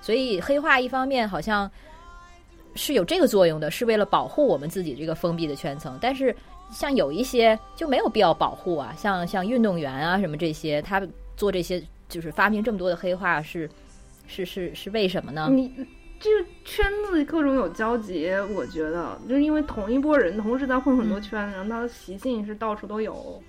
[0.01, 1.71] 所以黑化一方面好像
[2.75, 5.99] 是有这个作用的，是为了保护我们自己这个封闭的圈层。
[6.01, 6.35] 但是
[6.71, 11.01] 像有一些就没有必要保护啊，像像运动员啊什么这些，他
[11.37, 13.69] 做这些就是发明这么多的黑化是
[14.27, 15.49] 是是是为什么呢？
[15.51, 15.73] 你
[16.25, 23.43] 这个圈子各种有交集，我觉得就是因为同一波人同时在混很多圈，然后他的习性是到处都有。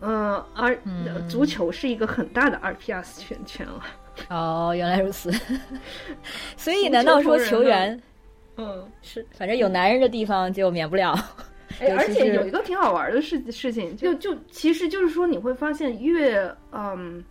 [0.00, 3.84] 嗯，而嗯足球是一个很大的 RPS 圈圈了。
[4.30, 5.30] 哦，原来如此。
[6.56, 8.02] 所以难道说球员
[8.56, 11.14] 嗯，是反正有男人的地方就免不了？
[11.80, 17.22] 哎，而且有一个挺好玩的事事情，就就其实就是说，你会发现越嗯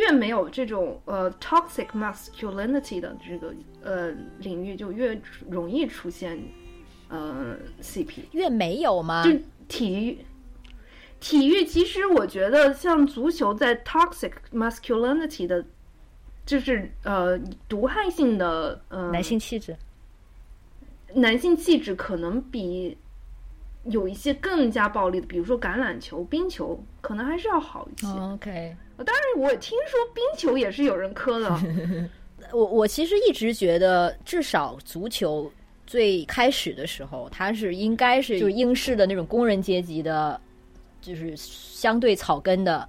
[0.00, 5.20] 越没有这种呃 toxic masculinity 的这个呃领域，就越
[5.50, 6.42] 容易出现
[7.08, 8.22] 呃 CP。
[8.32, 9.22] 越没有吗？
[9.22, 9.30] 就
[9.68, 10.24] 体育，
[11.20, 15.62] 体育其实我觉得像足球在 toxic masculinity 的，
[16.46, 17.38] 就是呃
[17.68, 19.76] 毒害性的呃男性气质。
[21.12, 22.96] 男性气质可能比
[23.84, 28.06] 有一些更加暴力的，比如说橄榄球、冰球，可能还是要好一些。
[28.06, 31.60] 哦 OK，当然，我听说冰球也是有人磕的。
[32.52, 35.50] 我我其实一直觉得，至少足球
[35.86, 40.40] 最开始的时候，它是应该是就是英式的那种工人阶级的，
[41.00, 42.88] 就是相对草根的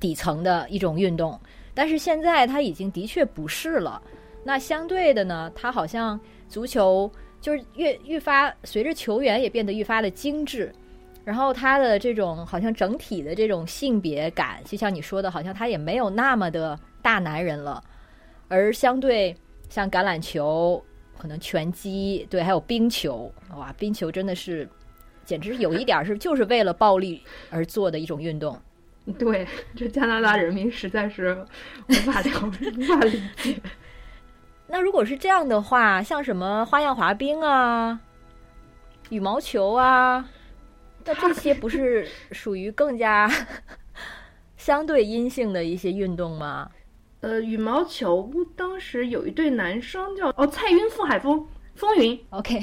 [0.00, 1.38] 底层的一种运动。
[1.74, 4.02] 但是现在它已经的确不是了。
[4.42, 10.74] 那相对的呢，它好像足球就是越愈发随着球员也变得愈发的精致。
[11.28, 17.84] 然后他的这种好像整体的这种性别感，就像你说的，好像他也没有那么的大男人了。
[18.48, 19.36] 而相对
[19.68, 20.82] 像橄榄球
[21.18, 24.66] 可能拳击，对，还有冰球，哇，冰球真的是，
[25.26, 28.58] 简直有一点是就是为了暴力而做的一种运动。
[29.18, 31.36] 对，这加拿大人民实在是
[31.90, 32.30] 无法 了
[32.78, 33.60] 无法理解。
[34.66, 38.00] 那如果是这样的话，像什么花样滑冰啊、
[39.10, 40.26] 羽毛球啊，
[41.04, 43.30] 那这些不是属于更加
[44.56, 46.70] 相对阴性的一些运动吗？
[47.20, 51.44] 呃，羽毛球当时有一对男生叫哦蔡云傅海峰
[51.74, 52.60] 风云，OK，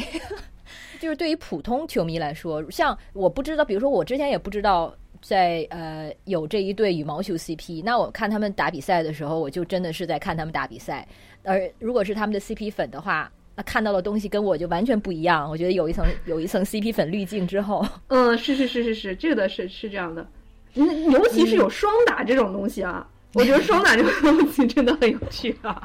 [1.00, 11.06] 就是对于普通球迷来说，像我不知道，比如说我之前也不知道在呃有这一对羽毛球 CP，那我看他们打比赛的时候，我就真的是在看他们打比赛。
[11.44, 15.49] 而如果是他们的 CP 粉的话，那看到的东西跟我就完全不一样。
[15.49, 20.28] 我觉得有一层有一层 CP 粉滤镜之后，嗯，是是是是是，这个是是这样的，
[20.74, 23.08] 那尤其是有双打这种东西啊。
[23.34, 25.84] 我觉得双打这个东西真的很有趣啊，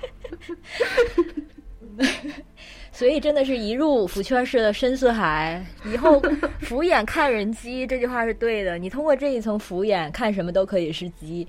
[2.93, 6.23] 所以真的是一入福圈式的深似海，以后
[6.61, 8.79] 俯眼看人机这句话是对的。
[8.79, 11.45] 你通过这一层俯眼看什么都可以是鸡。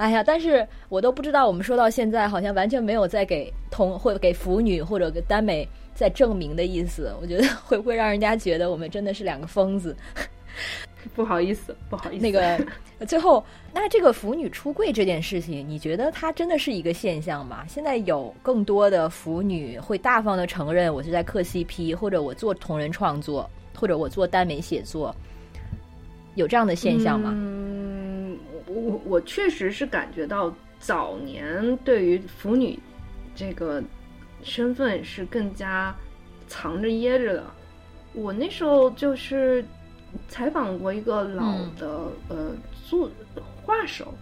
[0.00, 7.14] 哎呀，但是我都不知道，我们说到现在好像完全没有在给同或者给腐女或者给耽美在证明的意思。
[7.20, 9.94] 我觉得会不会让人家觉得我们真的是两个疯子？
[11.14, 12.22] 不好意思，不好意思。
[12.22, 12.58] 那个
[13.06, 13.44] 最后，
[13.74, 17.62] 那这个腐女出柜这件事情，你觉得它真的是一个现象吗？
[17.68, 23.48] 现在有更多的腐女会大方的承认我是在磕 CP，或者我做同人创作，
[23.78, 25.14] 或者我做耽美写作，
[26.36, 27.32] 有这样的现象吗？
[27.34, 28.09] 嗯，
[28.74, 32.78] 我我确实是感觉到早年对于腐女
[33.34, 33.82] 这个
[34.42, 35.94] 身份是更加
[36.46, 37.44] 藏着掖着的。
[38.12, 39.64] 我那时候就是。
[40.26, 42.52] 采访过一个老的呃
[42.84, 43.08] 作
[43.62, 44.12] 画手，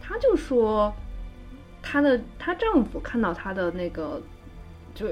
[0.00, 0.90] 他就说，
[1.82, 4.22] 他的她丈夫看到她的那个，
[4.94, 5.06] 就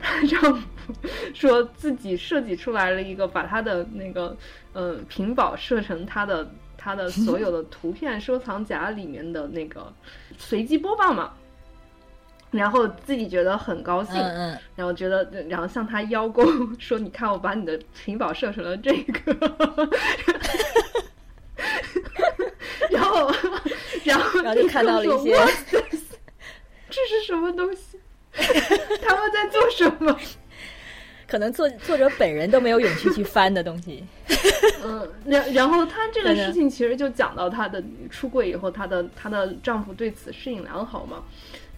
[0.00, 0.66] 她丈夫
[1.34, 4.34] 说自己设计出来了一个，把她的那个
[4.72, 6.50] 呃屏保设成她的
[6.80, 9.92] 她的所有的 图片收藏夹里面的那个
[10.38, 11.32] 随机播放嘛。
[12.50, 14.14] 然后自己觉得很高兴，
[14.74, 16.44] 然后觉得，然后向他邀功，
[16.80, 19.36] 说：“你看，我把你的屏保设成了这个。”
[22.90, 23.32] 然后，
[24.02, 25.32] 然后，然后就看到了一些，
[26.90, 27.96] 这是什么东西？
[28.34, 30.18] 他们在做什么？
[31.30, 34.04] 可能作作者本人都没有勇气去翻的东西。
[34.84, 41.22] 嗯，然然后他这个事情其实就讲到他的出柜以后，她的她的丈夫对此适应良好嘛。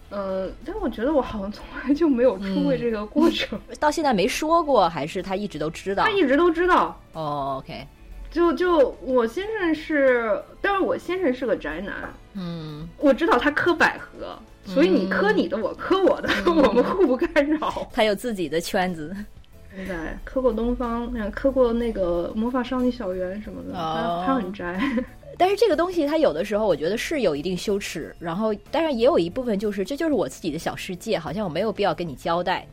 [0.09, 6.03] 呃，但我觉得我好像从来就没有出柜这个过程，到现在没说过，还是他一直都知道？
[6.03, 6.99] 他一直都知道。
[7.13, 7.85] 哦，OK，
[8.29, 12.13] 就就我先生是，但是我先生是个宅男。
[12.35, 17.87] 嗯，我知道他磕百合，所以你磕你的，我磕我的， 我们互不干扰。
[17.91, 19.15] 他有自己的圈子。
[19.75, 24.79] 对，磕过东方，磕过那个魔法少女小圆什么的，他他很宅。
[25.35, 32.67] 但是这个东西，它有的时候我觉得是有一定羞耻，然后当然也有一部分就是，这就是我自己的小世界，好像我没有必要跟你交代。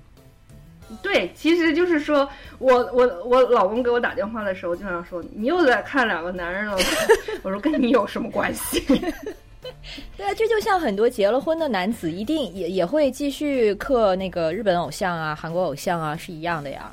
[1.03, 2.29] 对，其实就是说
[2.59, 6.77] 我我我老公给我打电话的时候，经常说你又在看两个男人了。
[7.43, 8.83] 我说跟你有什么关系？
[10.17, 16.93] 对啊，这就像很多结了婚的男子，一定也也会继续磕那个日本偶像啊、韩国偶像啊，是一样的呀。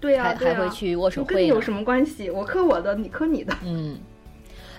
[0.00, 2.30] 对啊，还还会去握手会，跟你有什么关系？
[2.30, 3.54] 我磕我的，你磕你的。
[3.64, 3.98] 嗯。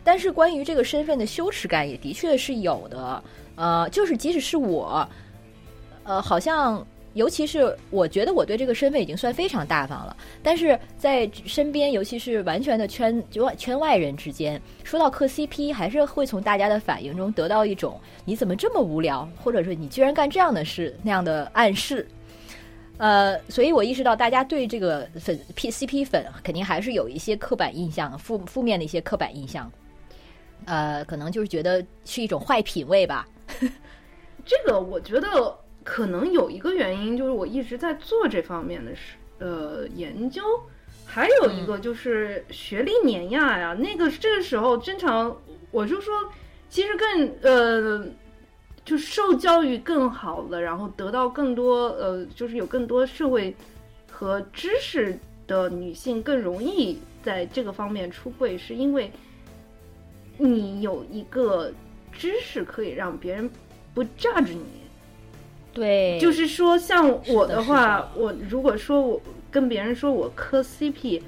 [0.04, 3.24] 但是关于这个身份的羞耻感也的确是有的，
[3.56, 5.08] 呃，就是即使是我，
[6.04, 6.86] 呃，好像
[7.16, 22.06] 尤其是我觉得我对这个身份已经算非常大方了，但是在身边，尤其是完全的圈就圈外人之间，说到磕 CP，还是会从大家的反应中得到一种你怎么这么无聊，或者说你居然干这样的事那样的暗示，
[22.98, 29.72] 呃，所以我意识到大家对这个粉 P CP 粉肯定还是有一些刻板印象，负负面的一些刻板印象。
[30.66, 33.28] 呃，可能就是觉得是一种坏品味吧。
[34.46, 35.56] 这个我觉得
[35.86, 40.44] 可能有一个原因，就是我一直在做这方面的事呃研究，
[41.06, 43.74] 还有一个就是学历碾压呀。
[43.74, 45.34] 那个这个时候，经常
[45.72, 46.14] 我就说，
[46.68, 48.06] 其实更呃，
[48.84, 53.56] 就受教育更好的，然后得到更多呃，就是有更多社会
[54.12, 55.18] 和知识
[55.48, 59.10] 的女性更容易在这个方面出柜，是因为。
[60.38, 61.72] 你有一个
[62.12, 63.50] 知识可以让别人
[63.94, 64.66] 不 judge 你，
[65.76, 69.22] 对，就是说，像我的话，我如果说我
[69.52, 71.22] 跟别人说我磕 CP，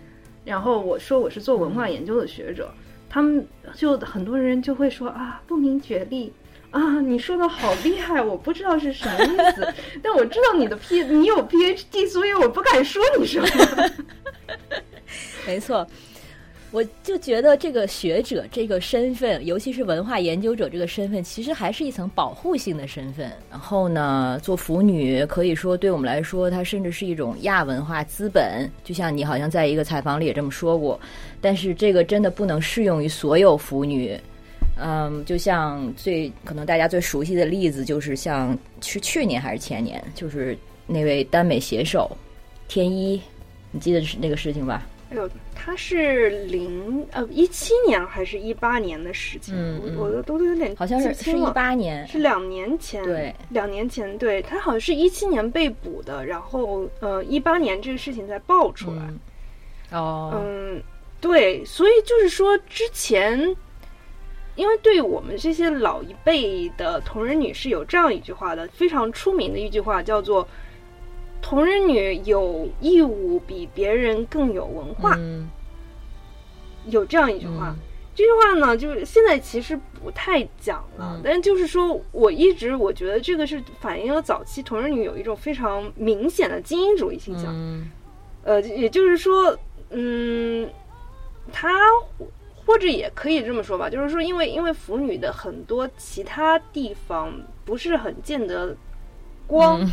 [0.45, 2.71] 然后我说我是做文化研究的学者，
[3.09, 3.45] 他们
[3.75, 6.31] 就很多人就会说啊，不明觉厉
[6.71, 13.47] 啊，你说的好厉害，我不知道是什么意思， 但我知道你的 P，你有 PhD，所以我不敢说你什么。
[15.45, 15.85] 没错。
[16.69, 23.31] 我就觉得这个学者这个身份，尤其是文化研究者这个身份，其实还是一层保护性的身份。
[23.49, 28.69] 然后呢，做腐女可以说对我们来说，它甚至是一种亚文化资本。
[28.83, 30.99] 就像你好像在一个采访里也这么说过，
[31.39, 34.19] 但是这个真的不能适用于所有腐女。
[34.79, 40.55] 嗯，就像最可能大家最熟悉的例子，就是像去去年还是前年，就是
[40.85, 42.15] 那位耽美写手
[42.67, 43.19] 天一，
[43.71, 44.85] 你记得是那个事情吧？
[45.09, 45.27] 哎呦，
[45.67, 49.53] 他是零呃一七年还是一八年的事情？
[49.53, 53.03] 嗯我我都有点好像是是一八年，是两年前。
[53.03, 59.03] 对，两年前，对他好像是一七年被捕的，然后呃一八年这个事情才爆出来。
[59.91, 60.81] 哦，嗯，
[61.19, 63.37] 对，所以就是说之前，
[64.55, 70.47] 因为对我们这些老一辈的同人女是有这样一句话的，非常出名的一句话叫做。
[71.39, 75.15] 同人女有义务比别人更有文化，
[76.87, 77.75] 有这样一句话。
[78.15, 87.53] 这句话呢，就是现在其实不太讲了，但就是说，我一直我觉得这个是反映了早期同人女有一种非常明显的精英主义倾向。
[88.43, 89.57] 呃，也就是说，
[89.91, 90.67] 嗯，
[91.53, 91.69] 她
[92.65, 97.31] 或者也可以这么说吧，就是说，因为因为腐女的很多其他地方
[97.63, 98.75] 不是很见得
[99.45, 99.87] 光。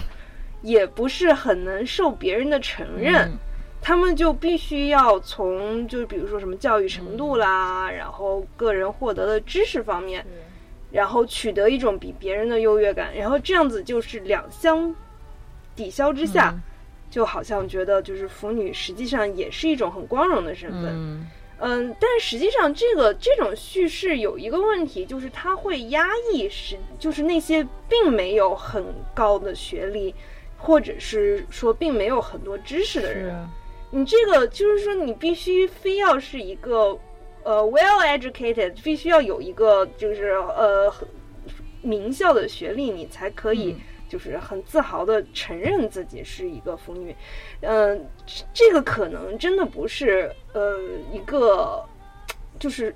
[0.63, 3.31] 也不是很能受别人的承认，
[3.87, 10.25] 他们就必须要从，就是比如说什么教育程度啦，然后个人获得的知识方面，
[10.91, 14.95] 然后取得一种比别人的优越感，然后这样子就是两相
[15.77, 16.59] 抵消之下，
[17.11, 21.27] 就好像觉得就是腐女实际上也是一种很光荣的身份，
[21.59, 28.83] 嗯，但实际上这个这种叙事有一个问题，就是它会压抑，是就是那些并没有很
[29.15, 30.15] 高的学历。
[30.57, 33.35] 或者是说，并没有很多知识的人，
[33.95, 36.99] 你这个就是说，你必须非要是一个
[37.45, 40.93] 呃 well educated，必须要有一个就是呃
[41.81, 43.77] 名校的学历，你才可以
[44.09, 47.15] 就是很自豪的承认自己是一个腐女。
[47.61, 48.05] 嗯，
[48.53, 50.77] 这个可能真的不是呃
[51.13, 51.85] 一个
[52.59, 52.95] 就是。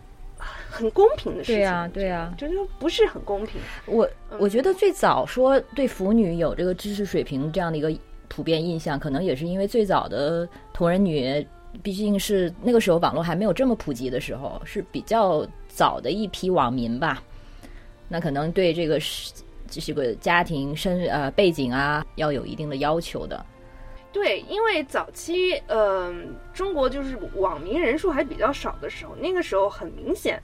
[0.70, 3.60] 很公平的事情，对呀，对呀，这就不是很公平。
[3.86, 7.90] 我我觉得最早说对腐女有这个知识水平这样的一个
[8.28, 11.46] 普遍印象，可能也是因为最早的同人女，
[11.82, 17.22] 毕竟是那个时候网络还没有这么普及的时候，是比较早的一批网民吧。
[18.08, 19.32] 那可能对这个是
[19.68, 23.44] 这个家庭身呃背景啊，要有一定的要求的。
[24.10, 30.42] 对，因为早期嗯，中国就是网民人数还比较少的时候，那个时候很明显。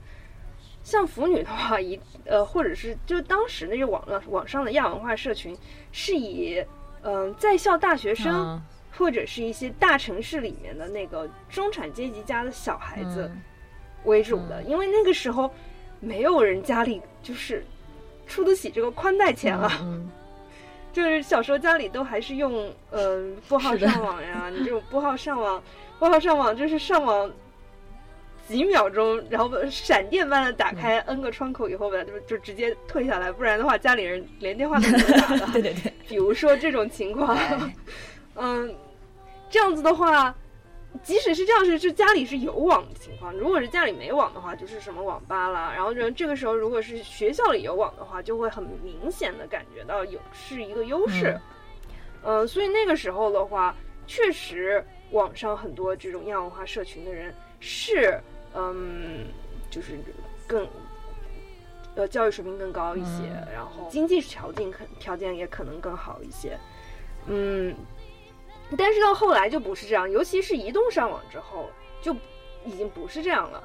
[0.83, 5.57] 像腐女的话，一呃，或者是就当时那些网络网上的亚文化社群，
[5.91, 6.63] 是以
[7.05, 8.61] 嗯在校大学生
[8.97, 13.31] 或者是一些大城市里面的那个中产阶级家的小孩子
[14.03, 15.49] 为主的，因为那个时候
[15.99, 17.65] 没有人家里就是
[18.27, 19.71] 出得起这个宽带钱啊，
[20.91, 25.63] 就是小时候家里都还是用呃拨号上网呀，你这种拨号上网，
[25.99, 27.31] 拨号上网就是上网。
[28.47, 35.49] 几秒钟，然后闪电般的打开 N 个窗口以后吧，就就直接退下来，不然的话家里人连电话都不能打了。
[35.53, 37.35] 对对对，比如说这种情况，
[38.35, 38.75] 嗯，
[39.49, 40.35] 这样子的话，
[41.01, 45.73] 即使是这样是是家里是有网的情况，如果是家里没网的话，就是什么网吧啦。
[45.73, 51.35] 然后这这个时候，如果是学校里有网的话，就会很明显的感觉到有是一个优势。
[52.21, 58.19] 嗯，所以那个时候的话，确实网上很多这种亚文化社群的人是。
[58.55, 59.25] 嗯，
[59.69, 59.99] 就是
[60.47, 60.67] 更
[61.95, 63.23] 呃教育水平更高一些，
[63.53, 66.57] 然后经济条件可条件也可能更好一些。
[67.27, 67.75] 嗯，
[68.77, 71.69] 但是到后来就不是这样，尤其是移动上网之后，
[72.01, 72.15] 就
[72.65, 73.63] 已经不是这样了。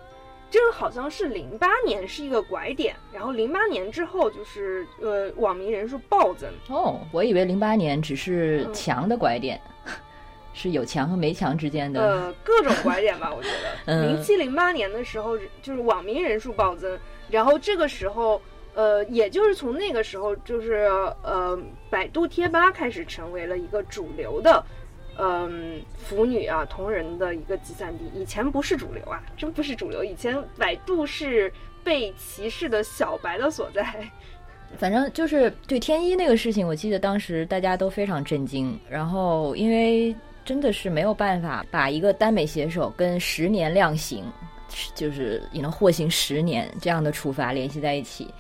[0.51, 6.51] 这个好像是零八年是一个拐点，然后零八年之后就是呃网民人数暴增。
[6.69, 9.61] 哦，我以为零八年只是强的拐点。
[10.53, 13.49] 是有墙和没墙之间的呃各种拐点吧， 我觉
[13.87, 16.99] 得零七零八年的时候就是网民人数暴增，
[17.31, 18.41] 然后这个时候
[18.75, 20.91] 呃也就是从那个时候就是
[21.23, 21.59] 呃
[21.89, 24.65] 百度贴吧开始成为了一个主流的
[25.19, 31.53] 嗯腐女啊同人的一个集散地，以前不是主流啊，真不是主流，以前百度是
[31.85, 33.85] 被歧视的小白的所在。
[34.79, 40.15] 反正就是对天一那个事情，我记得当时大家都非常震惊，然后因为。
[40.45, 44.25] 真的是没有办法把一个耽美写手跟十年量刑，
[44.95, 48.33] 就是也能获刑十年这样的处罚联系在一起。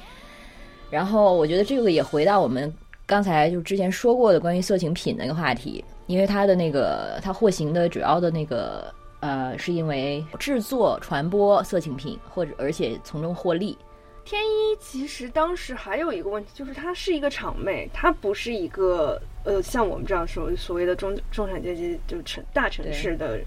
[0.91, 2.73] 然后我觉得这个也回到我们
[3.07, 13.77] 刚才就之前说过的关于色情品那个话题，因为它的那个它获刑的主要的那个呃，是因为制作、传播色情品，或者而且从中获利。
[14.25, 23.41] 天一其实当时还有一个问题，就是她是一个厂妹，她不是一个呃像我们这样说所谓的中中产阶级就城大城市的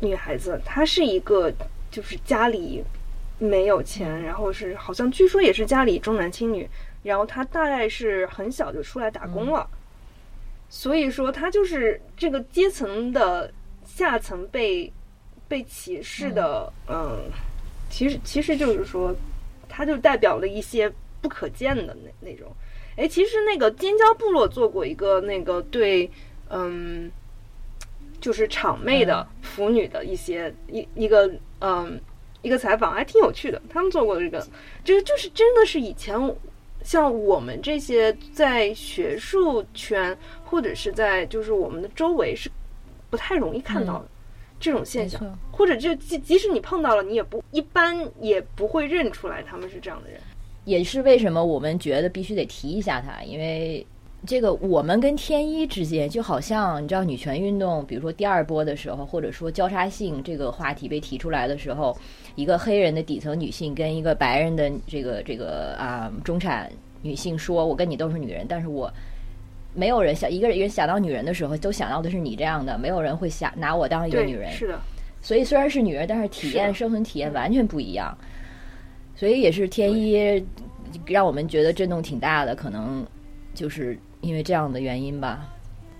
[0.00, 1.52] 女孩子，她是一个
[1.90, 2.82] 就是家里
[3.38, 6.68] 没有钱，然后是好像据说也是家里重男轻女，
[7.02, 9.68] 然后她大概是很小就出来打工了，
[10.68, 13.52] 所以说她就是这个阶层的
[13.84, 14.92] 下层被
[15.46, 17.30] 被歧视的，嗯，
[17.88, 19.14] 其实其实就是说。
[19.70, 22.50] 它就代表了一些不可见的那那种，
[22.96, 26.10] 哎，其实那个尖椒部落做过一个那个对，
[26.48, 27.08] 嗯，
[28.18, 32.00] 就是场妹的腐女的一些一一个嗯
[32.42, 33.62] 一个采访，还挺有趣的。
[33.68, 34.44] 他们做过的这个，
[34.82, 36.18] 这个就是真的是以前
[36.82, 42.50] 像我们这些在学术圈或者是在就是我们的周围是
[43.10, 44.08] 不太容易看到的。
[44.60, 45.20] 这种现象，
[45.52, 50.20] 或者就即即使你碰到了，你也不一般也不会认出来他们是这样的人，
[50.64, 53.86] 也是为什么我们觉得必须得提一下他，因为
[54.26, 61.96] 这个我们跟天一之间就好像你知道女权运动，比如说第二波的时候，或者说交叉性这个话题被提出来的时候，
[62.34, 66.70] 一个黑人的底层女性跟一个白人的这个这个啊中产
[67.02, 68.92] 女性说，我跟你都是女人，但是我。
[69.74, 72.76] 没有人想一个人想到女人的时候，都想到的是你这样的。
[72.78, 74.50] 没有人会想拿我当一个女人。
[74.50, 74.80] 是的。
[75.20, 78.16] 所以虽然是女人，但是体验生存体验完全不一样。
[79.14, 80.46] 所以也是天一
[81.06, 83.06] 让我们觉得震动挺大的，可能
[83.52, 85.46] 就是因为这样的原因吧。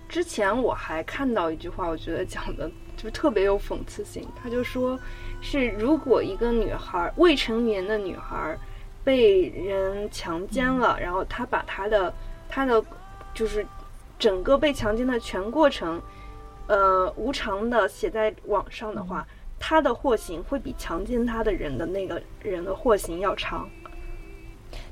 [0.09, 4.27] 之前我还看到一句话，我觉得讲的就特别有讽刺性。
[4.43, 4.99] 他就说，
[5.41, 8.57] 是如果一个女孩未成年的女孩
[9.05, 12.13] 被人强奸了，然后她把她的
[12.49, 12.83] 她的。
[13.39, 13.65] 就是
[14.19, 16.03] 整个被强奸的全过程，
[16.67, 19.25] 呃，无偿的写在网上的话，
[19.61, 23.71] 他的获刑会比强奸他的人的那个人的获刑要长。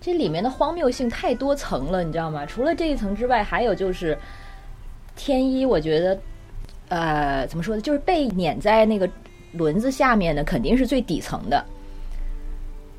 [0.01, 2.47] 这里面的荒谬性太多层了，你知道吗？
[2.47, 4.17] 除了这一层之外，还有就是
[5.17, 6.21] 天一，我觉得，
[6.91, 7.83] 呃，怎么说呢？
[7.83, 9.11] 就是被碾在那个
[9.55, 11.67] 轮子下面的，肯定是最底层的。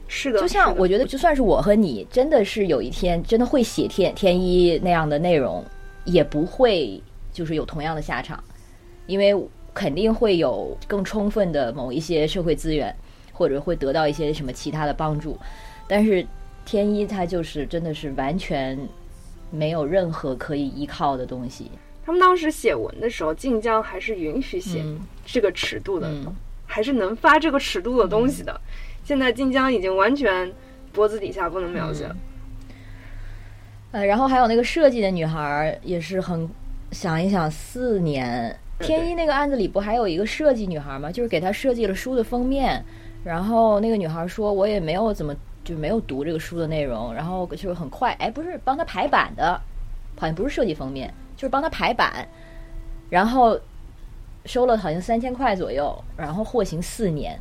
[0.08, 5.64] 是的，就像我觉得，就算是我和你，真的是有一天真的会写天天一那样的内容，
[6.06, 7.02] 也不会
[7.32, 8.42] 就是有同样的下场，
[9.06, 9.36] 因为
[9.74, 12.96] 肯定会有更充分的某一些社会资源，
[13.34, 15.38] 或者会得到一些什么其他的帮助。
[15.88, 16.26] 但是
[16.66, 18.78] 天一他就是真的是完全
[19.52, 21.70] 没有任何可以依靠的东西。
[22.06, 24.84] 他们当时写文的时候，晋江还是允许写
[25.26, 26.10] 这个尺度的，
[26.66, 28.60] 还是能发这个尺度的东西的。
[29.08, 30.52] 现在晋江已经完全
[30.92, 32.06] 脖子底下不能描写。
[33.94, 36.46] 呃，然后还有那个设计的女孩也是很
[36.92, 41.10] 想一想，四年天一那个案子里不还有一个设计女孩吗？
[41.10, 42.84] 就是给她设计了书的封面，
[43.24, 49.54] 然后那个女孩说：“我也没有怎么就没有读这个书的内容，然后就是很快，哎，不是帮她排版的，
[50.20, 52.28] 好像不是设计封面，就是帮她排版，
[53.10, 53.58] 然后
[54.44, 57.40] 收了好像三千块左右，然后获刑四年。”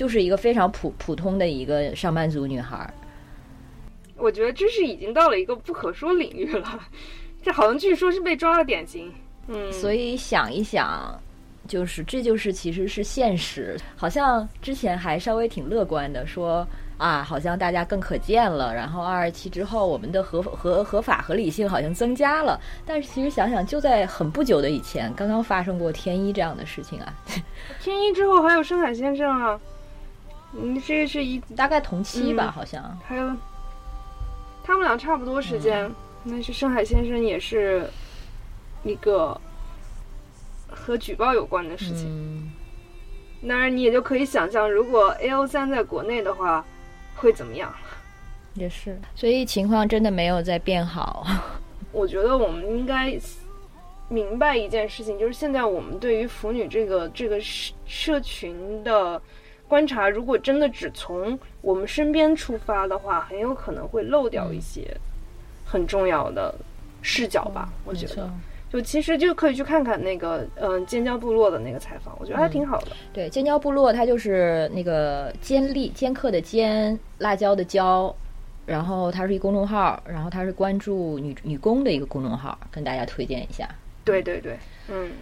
[0.00, 2.90] 就是一个非常普普通的一个上班族女孩，
[4.16, 6.80] 我觉得这是已经到了一个不可说领域了。
[7.42, 9.12] 这好像据说是被抓了典型，
[9.48, 11.14] 嗯，所以想一想，
[11.68, 13.78] 就是这就是其实是现实。
[13.94, 16.66] 好像之前还稍微挺乐观的，说
[16.96, 18.74] 啊，好像大家更可见了。
[18.74, 22.58] 然后二二七之后，我们的合合合法合理性好像增加了。
[22.86, 27.14] 但是其实想想，就在很不久的以前，刚刚发生过天一这样的事情啊。
[27.82, 29.60] 天一之后还有深海先生啊。
[30.52, 33.36] 嗯，这个是一大概同期吧，好像还有
[34.64, 35.90] 他们俩差不多时间。
[36.22, 37.88] 那是深海先生，也是
[38.84, 39.40] 一个
[40.68, 42.52] 和举报有关的事情。
[43.48, 46.62] 当然，你也就可以想象，如果 A O 三在国内的话，
[47.16, 47.72] 会怎么样？
[48.52, 51.24] 也是，所以情况真的没有在变好。
[51.90, 53.18] 我觉得我们应该
[54.08, 59.22] 明白一件事情，就是现在我们对于腐女这个这个社社群的。
[59.70, 64.94] 观察，如果真的只从我们身边出发的话，很有可能会漏掉一些
[65.64, 66.52] 很重要的
[67.02, 67.72] 视角吧。
[67.84, 68.28] 我觉得，
[68.68, 72.88] 就其实就可以去看看那个嗯尖椒部落的那个采访，我觉得还挺好的。
[73.12, 78.12] 对，尖椒部落它就是那个尖利尖刻的尖，辣椒的椒，
[78.66, 83.68] 然后它是一公众号，然后它是关注女女工的一个公众号，跟大家推荐一下。
[84.04, 85.12] 对对对，嗯。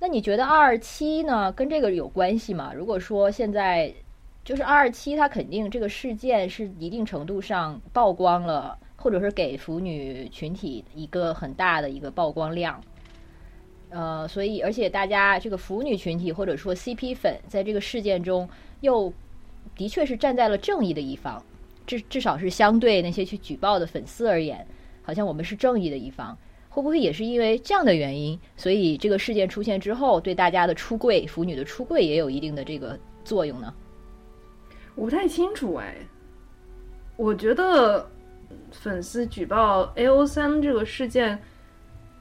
[0.00, 1.50] 那你觉得二二七呢？
[1.52, 2.72] 跟这个有关系吗？
[2.72, 3.92] 如果说现在
[4.44, 12.80] 就是二二七，它肯定这个事件是一定程度上曝光了，或者是给腐女群体一个很大的一个曝光量。
[13.90, 18.48] 呃，所以而且大家这个腐女群体或者说 CP 粉在这个事件中
[18.82, 19.12] 又
[19.74, 21.42] 的确是站在了正义的一方，
[21.86, 24.64] 至至少是相对那些去举报的粉丝而言，
[25.02, 26.38] 好像我们是正义的一方。
[26.78, 33.74] 会不会也是因为这样的原因，所以这个事件出现之后，对大家的出柜、腐女的出柜也有一定的这个作用呢？
[34.94, 35.96] 我不太清楚哎，
[37.16, 38.08] 我觉得
[38.70, 41.40] 粉丝举报 A O 三这个事件，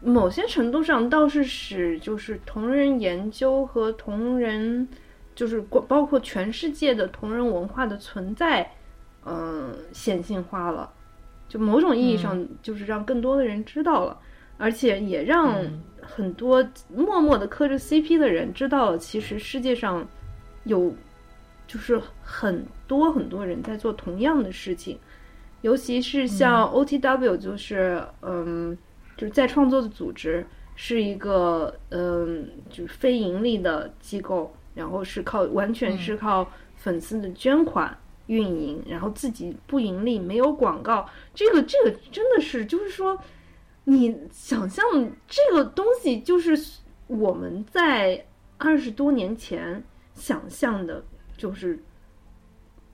[0.02, 4.88] 某些程度上倒是使就是同人研究和同人，
[5.34, 8.72] 就是包括全世界的同人文化的存在，
[9.26, 10.92] 嗯，显性化了，
[11.48, 14.20] 就某种意义上就是让更多的人知道了。
[14.58, 15.56] 而且也让
[16.02, 20.08] 很多默默的磕着 CP 的人知道了，其实世界上
[20.64, 20.92] 有
[21.68, 24.98] 就是很多很多人在做同样的事情，
[25.62, 28.76] 尤其是像 OTW，就是嗯，
[29.16, 37.96] 就是在创作的组织，是一个嗯，就是非盈利的机构，然后是靠完全是靠粉丝的捐款
[38.28, 43.16] 运营，然后自己不盈利，没有广告，这个这个真的是就是说。
[43.90, 44.84] 你想象
[45.30, 46.60] 这个东西，就是
[47.08, 48.22] 我们在
[48.58, 49.82] 二十多年前
[50.14, 51.02] 想象的，
[51.38, 51.82] 就是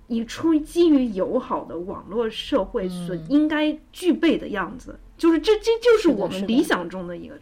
[0.06, 7.34] 一出基于友好的网络社会所应该具备的样子，就是这这就是我们理想中的一个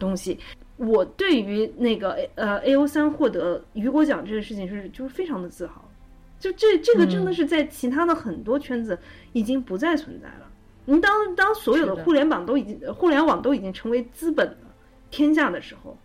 [0.00, 0.36] 东西。
[0.76, 5.88] 我对于那个呃 A O 三获得雨果奖这个事情是就是非常的自豪，
[6.40, 8.98] 就这这个真的是在其他的很多圈子
[9.32, 10.45] 已经不再存在了。
[10.86, 14.56] 你当当所有的互联网都已经互联网都已经成为资本的
[15.10, 15.98] 天下的时候，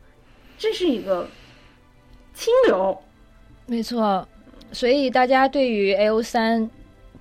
[0.57, 1.27] 这是一个
[2.33, 2.97] 清流，
[3.67, 4.27] 没错。
[4.73, 6.69] 所以大家对于 A O 三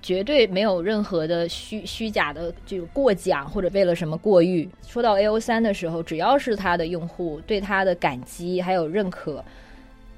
[0.01, 4.67] 绝对没有任何的虚虚假的这个过奖或者为了什么过誉。
[4.87, 9.43] 说到 A O 三的时候，只要是他的用户对他的感激还有认可，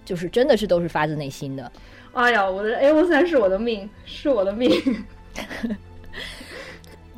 [0.05, 1.71] 就是真的是都是发自内心的。
[2.13, 4.71] 哎呀，我的 A O 三是我的命，是我的命。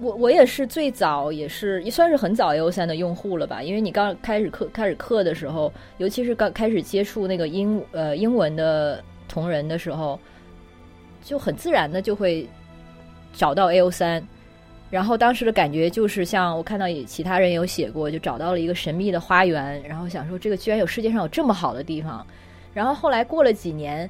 [0.02, 3.64] 我我也是最早，也是也算是很早 A O 三的用户了吧？
[3.64, 10.20] 因为你刚开始课开始课的时候，尤其是刚开始接触那个英呃英文的同人的时候，
[11.24, 12.46] 就很自然的就会
[13.34, 14.22] 找到 A O 三。
[14.92, 22.26] 然后当时的感觉就是像我看到其他人有写过，就找到了一个神秘的花园，然后想说这个居然有世界上有这么好的地方。
[22.74, 24.10] 然后后来过了几年，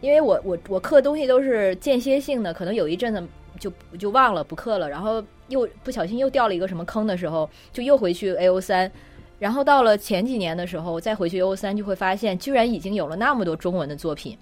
[0.00, 3.22] 因为我我我刻东西都是间歇性的，可能有一阵子。
[3.58, 8.90] 就就忘了不刻了，然后又不小心又掉了一个什么坑的时候，就又回去 A O 三，
[9.38, 14.36] 然后到了前几年的时候再回去 A O 三，就会发现居然已经有了那么多中文的作品，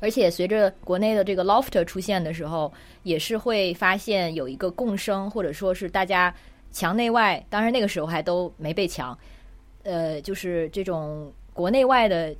[0.00, 2.72] 而且随着国内的这个 Loft 出现的时候，
[3.02, 6.34] 也是会发现有一个共生，或者说是大家
[6.72, 9.16] 墙内外，当然那个时候还都没被墙，
[9.82, 12.34] 呃，就是这种国内外的，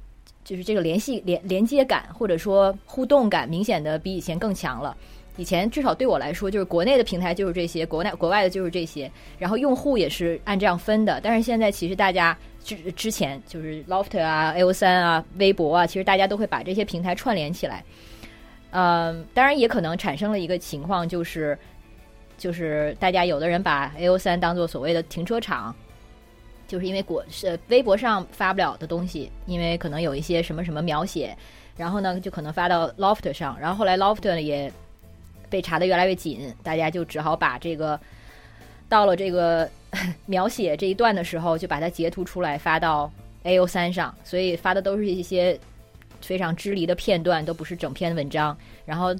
[0.44, 4.96] 就是这个联系连连接感或者说互动感，明显的比以前更强了。
[5.40, 11.18] 以前至少对我来说，就是国内的平台就是这些，国内国外的就是这些，然后用户也是按这样分的。
[11.22, 17.82] 但是现在其实大家之之前就是 Loft 啊、A O 三啊、微博啊，其实大家都会把这些平台串联起来。
[18.72, 21.58] 嗯，当然也可能产生了一个情况，就是
[22.36, 25.74] 就是大家有的人把 A O 三当做所谓的停车场，
[26.68, 31.34] 就是因为国是微博上发不了的东西，因为可能有一些什么什么描写，
[31.78, 34.70] 然后呢就可能发到 Loft 上，然后后来 Loft 也。
[35.50, 37.98] 被查的越来越紧，大家就只好把这个
[38.88, 39.68] 到了这个
[40.26, 43.12] 描写这一段的时候，就把它截图出来发到
[43.42, 45.58] A O 三上，所以发的都是一些
[46.20, 48.56] 非常支离的片段，都不是整篇文章。
[48.86, 49.14] 然后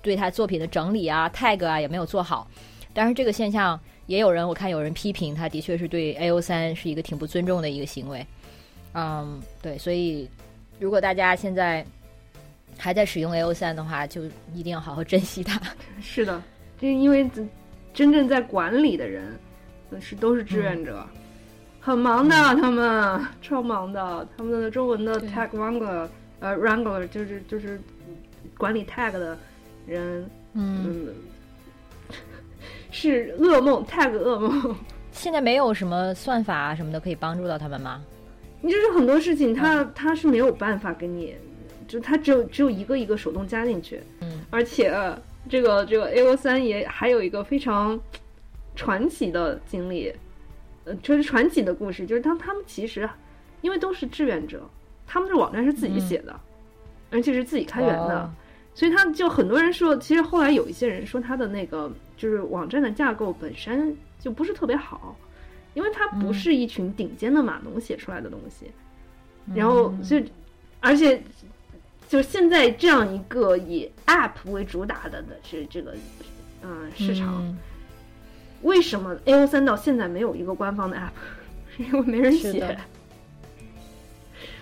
[0.00, 2.48] 对他作品的整理啊、tag 啊也没有做好。
[2.94, 8.26] 但是这个现象也有人，我看有人批评，他的确是对 A O 三是一个挺不尊重的一个行为。
[8.94, 10.28] 嗯，对，所以
[10.80, 11.84] 如果大家现在。
[12.78, 14.22] 还在使用 A O 三的话，就
[14.54, 15.60] 一定要好好珍惜它。
[16.00, 16.42] 是的，
[16.78, 17.28] 就因为
[17.94, 19.38] 真正在管理的人
[20.00, 21.06] 是都是志愿者，
[21.80, 24.28] 很忙的，他们超忙的。
[24.36, 26.08] 他们的中文的 Tag Wrangler，
[26.40, 27.80] 呃，Wrangler 就是就是
[28.58, 29.38] 管理 Tag 的
[29.86, 31.08] 人，嗯，
[32.90, 34.76] 是噩梦，Tag 噩梦。
[35.12, 38.02] 现在没有什么算法啊什么的可以帮助到他们吗？
[38.60, 41.34] 你就是很多事情，他他是没有办法给你。
[41.86, 44.92] 就它只有只有一个一个手动加进去，嗯，而且
[45.48, 47.98] 这个这个 A O 三也还有一个非常
[48.74, 50.12] 传奇的经历，
[50.84, 53.08] 呃，就是传奇的故事，就是当他们其实
[53.62, 54.68] 因为都是志愿者，
[55.06, 56.38] 他们的网站是自己写的，
[57.10, 58.30] 而且是自己开源的，
[58.74, 65.16] 所以他就很多人说，其实后来有一些人说他的那个就是网站的架构本身就不是特别好，
[65.74, 68.66] 因为它不是一群顶尖的码农写出来的东西，
[69.54, 70.20] 然后就
[70.80, 71.22] 而且
[72.08, 75.94] 就现在这样一个以 App 为主打的的这这个
[76.62, 77.56] 嗯市场，
[78.62, 81.10] 为什么 A O 三到现在没有一个官方的 App？
[81.78, 82.76] 因为没人写，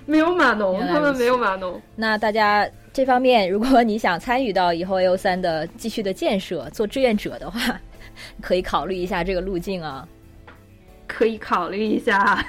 [0.07, 1.81] 没有码农，他们没有码农。
[1.97, 2.69] 那大家。
[2.93, 7.81] 这方面，如果你想参与到以后 A O 三的继续的建设，做志愿者的话，
[8.41, 10.07] 可以考虑一下这个路径啊。
[11.09, 12.41] 可以考虑一下。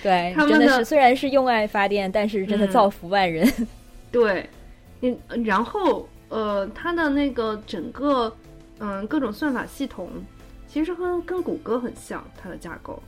[0.00, 3.44] 对，真的是虽然是用爱发电，但是真的造福万人。
[4.14, 4.48] 对，
[5.00, 8.34] 嗯，然后呃，它的那个整个
[8.78, 10.08] 嗯各种算法系统，
[10.68, 13.02] 其实跟跟谷歌很像，它的架构。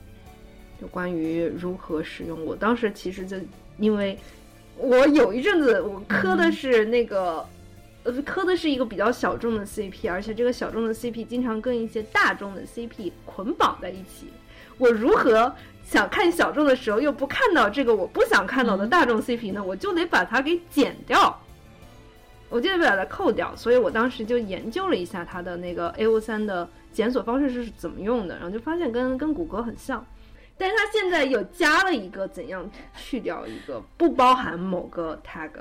[0.79, 3.37] 就关于如何使用，我当时其实就
[3.79, 4.17] 因为。
[4.79, 7.43] 我有一阵子，我磕的是那个，
[8.03, 14.27] 呃，磕的是一个比较小众的 CP，而且这个小众的 CP 经常跟一些大众的 CP 捆绑在一起。
[14.77, 15.51] 我如何
[15.89, 19.63] 想看小众的时候又不看到这个我不想看到的大众 CP 呢？
[19.63, 21.41] 我就得把它给剪掉，
[22.49, 23.55] 我就得把它扣掉。
[23.55, 30.05] 所以我当时就研究了一下它的那个 AO 三的检索方式是怎么用的，然后就发现跟跟谷歌很像。
[30.57, 35.51] 但是它现在又加了一个怎样去掉一个不包含某个 tag，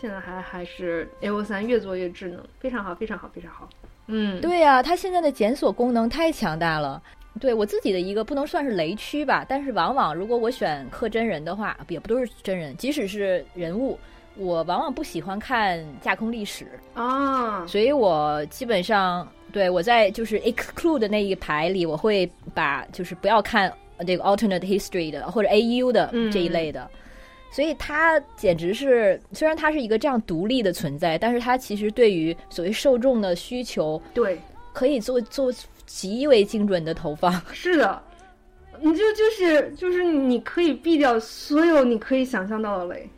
[0.00, 3.68] 现在还还是 A O 三越做越智能，非常好，非常好，非常好。
[4.06, 7.02] 嗯，对呀，它现在的检索功能太强大了。
[7.38, 13.98] 对我自己的一个不能算是雷区吧，但是往往如果我选刻真人的话，也不都是真人，即使是人物，
[14.36, 16.66] 我往往不喜欢看架空历史。
[16.94, 23.72] 啊，所以我基本上对我在就是 exclude 的那一排里，我会把就是不要看。
[24.06, 26.90] 这个 alternate history 的或者 AU 的这一类的，
[27.52, 34.40] 所以它简直是虽然它是一个这样独立的存在，但是它其实对于所谓受众的需求，对，
[34.72, 35.52] 可以做做
[35.92, 37.32] 极为精准的投放。
[37.52, 38.00] 是的，
[38.80, 43.10] 你就就是就是你可以避掉所有你可以想象到的雷，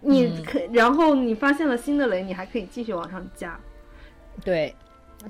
[0.00, 3.58] 你可然后你发现了新的雷，你还可以继续往上加。
[4.44, 4.74] 对。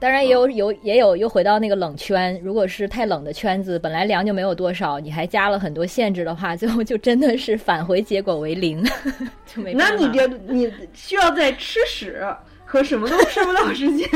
[0.00, 8.82] 当然也有有也有又回到那个冷圈，如果是太冷的圈子，本来粮就没有多少，你还加了很多限制的话，最后就真的是返回结果为零，
[9.44, 9.74] 就没。
[9.74, 12.24] 那你就你需要在吃屎
[12.72, 14.08] 和什么都 吃不到之间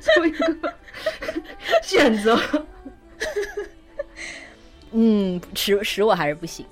[0.00, 0.74] 做一个
[1.82, 2.40] 选择。
[4.92, 6.64] 嗯，食食我还是不行。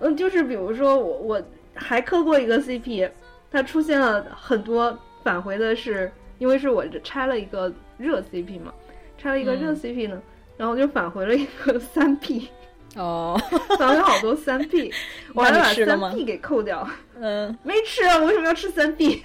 [0.00, 1.42] 嗯，就是比如说我我
[1.74, 3.10] 还磕过一个 CP，
[3.50, 6.12] 它出现了很多返回的是。
[6.38, 8.70] 因为是我拆了一个热 CP 嘛，
[9.16, 10.20] 拆了一个热 CP 呢，
[10.58, 12.50] 然后就返回了一个 三 P，
[12.94, 13.40] 哦，
[13.78, 14.92] 返回好多三 P，
[15.32, 16.86] 我还把三 P 给扣掉，
[17.18, 19.22] 嗯，没吃啊，我为什么要吃三 P？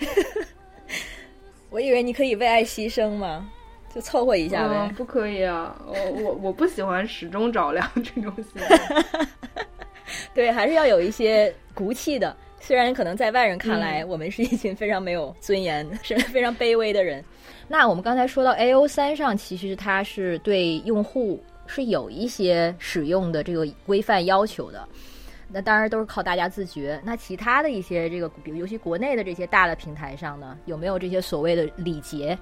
[1.71, 3.49] 我以为你可以为爱牺牲嘛，
[3.95, 8.59] 就凑合一下呗，不可以啊，我我我不喜欢始终着凉这种戏，
[10.35, 12.35] 对，还是要有一些骨气的。
[12.59, 17.23] 虽然可能在外人看来，我们是一群非常没有尊严、 是非常卑微的人。
[17.67, 24.87] 那我们刚才说到 A O 三上，其实它是对用户是有一些使用的这个规范要求的。
[25.53, 26.99] 那当然都是靠大家自觉。
[27.03, 32.37] 那其他的一些这个，比如尤其国内的这些大的平台上呢，有没有这些所谓的礼节？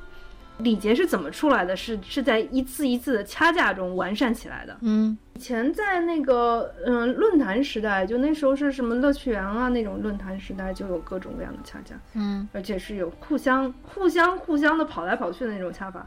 [0.59, 1.73] 礼节是怎么出来的？
[1.73, 4.75] 是是在一次一次的掐架中完善起来的。
[4.81, 11.95] 嗯，以前在那个嗯论坛时代，就那时候是什么乐趣园啊那种论坛时代，就有各种各样的掐架。
[12.13, 16.05] 嗯，而且是有互相互相互相的跑来跑去的那种掐法。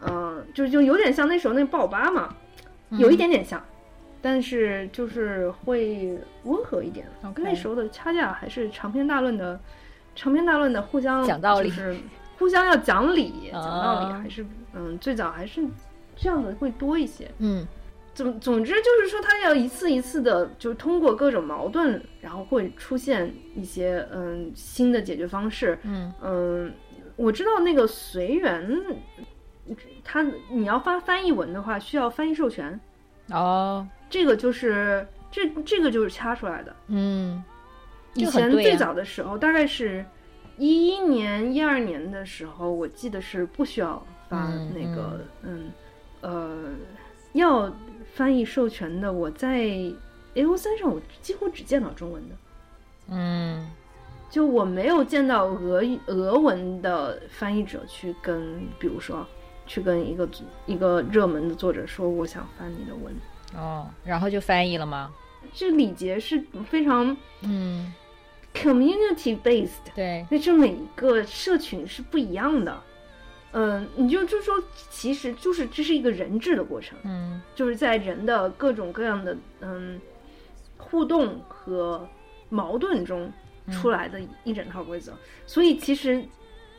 [0.00, 2.34] 嗯，就就有点像那时候那爆吧嘛，
[2.92, 3.62] 有一点点像，
[4.22, 7.06] 但是就是会温和一点。
[7.36, 9.58] 那时候的掐架还是长篇大论的，
[10.14, 11.70] 长篇大论的互相讲道理。
[11.70, 11.96] 是
[12.38, 15.62] 互相要讲理，讲道理还是嗯，最早还是
[16.16, 17.30] 这样的会多一些。
[17.38, 17.66] 嗯，
[18.14, 25.78] 总总之就是说，他要一次一次的，就通过各种矛盾，然后会出现一些嗯新的解决方式。
[25.82, 26.72] 嗯嗯，
[27.16, 28.80] 我知道那个随缘，
[30.02, 32.80] 他你要发翻译文的话，需要翻译授权。
[33.30, 36.76] 哦，这个就是这这个就是掐出来的。
[36.88, 37.42] 嗯，
[38.12, 40.04] 以前最早的时候大概是。
[40.58, 45.72] 一一年、一二年的时候，我记得是不需要发那个，嗯，
[46.20, 46.68] 呃，
[47.32, 47.74] 要
[48.12, 49.10] 翻译授权的。
[49.10, 49.56] 我在
[50.34, 52.34] A O 三上，我几乎只见到中文的，
[53.08, 53.70] 嗯，
[54.28, 59.26] 就我没有见到俄俄文的翻译者去跟，比如说
[59.66, 60.28] 去跟一个
[60.66, 63.14] 一个热门的作者说，我想翻你的文，
[63.56, 65.12] 哦，然后就翻译了吗？
[65.52, 67.92] 这礼节是非常，嗯。
[68.52, 72.82] community based，对，那这每一个社群是不一样的。
[73.52, 74.60] 嗯，你就就说，
[74.90, 80.00] 其实就是这是一个人治的过程，嗯，就是在人的各种各样的嗯
[80.76, 82.04] 互动和
[82.48, 83.32] 矛盾中
[83.70, 85.12] 出来的一整套规则。
[85.46, 86.20] 所以其实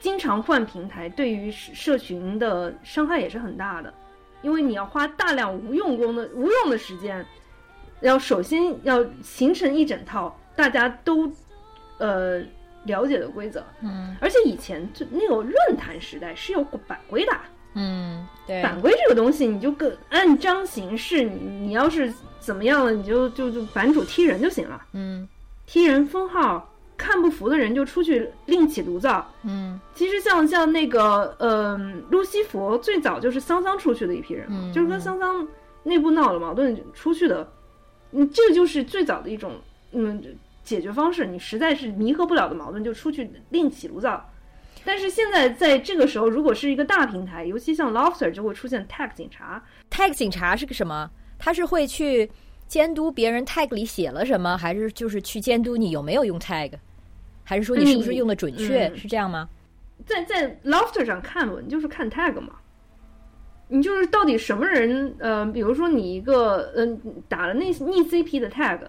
[0.02, 3.94] 经常换平台对于社群的伤害也是很大的，
[4.42, 7.26] 因为你要花大量无用功的无用的时间，
[8.02, 11.32] 要首先要形成一整套大家都
[11.98, 12.44] 呃。
[12.86, 17.32] 了解的规则，嗯，而且以前就那个论坛时代是有版规的，
[17.76, 25.30] 嗯，对，版规这个东西你就个按章行事，你你要是怎么样了，你就就就版主踢人就行了，嗯，
[25.68, 26.71] 踢人封号，
[27.02, 31.76] 看不服的人就出去另起炉灶，嗯，其实像像那个呃，
[32.12, 35.48] 路西佛最早就是桑桑出去的一批人，嗯，就是跟桑桑
[35.84, 37.52] 内部闹了矛盾出去的，
[38.12, 39.54] 嗯，这就是最早的一种
[39.94, 40.22] 嗯。
[40.64, 44.30] 解决方式，你实在是弥合不了的矛盾，就出去另起炉灶。
[44.86, 49.62] 但是现在在这个时候，如果是一个大平台，尤其像 Lofter，就会出现 tag 警察。
[49.90, 51.10] tag 警察是个什么？
[51.40, 52.30] 他是会去
[52.68, 56.72] 监督别人 tag 里写了什么，还是就是去监督你有没有用 tag，
[57.44, 58.94] 还是说你是不是用的准确？
[58.96, 59.48] 是这样吗？
[60.06, 62.54] 在在 Lofter 上看文就是看 tag 嘛，
[63.68, 65.16] 你就是到底什么人？
[65.20, 68.80] 呃，比如说你一个嗯打了那逆 CP 的 tag。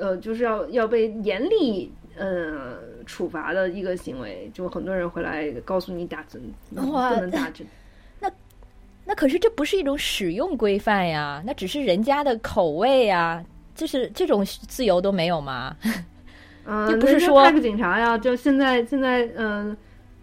[0.00, 6.40] 呃，就是要要被严厉呃处罚的一个行为，就很多人会来告诉你打针，
[6.72, 6.80] 不
[7.16, 7.66] 能打针。
[8.20, 8.30] 那
[9.04, 13.44] 那可是这不是一种使用规范呀，那只是人家的口味呀，
[13.74, 15.76] 就是这种自由都没有吗？
[16.70, 19.76] 嗯，不是说派个警察呀，就现在现在嗯，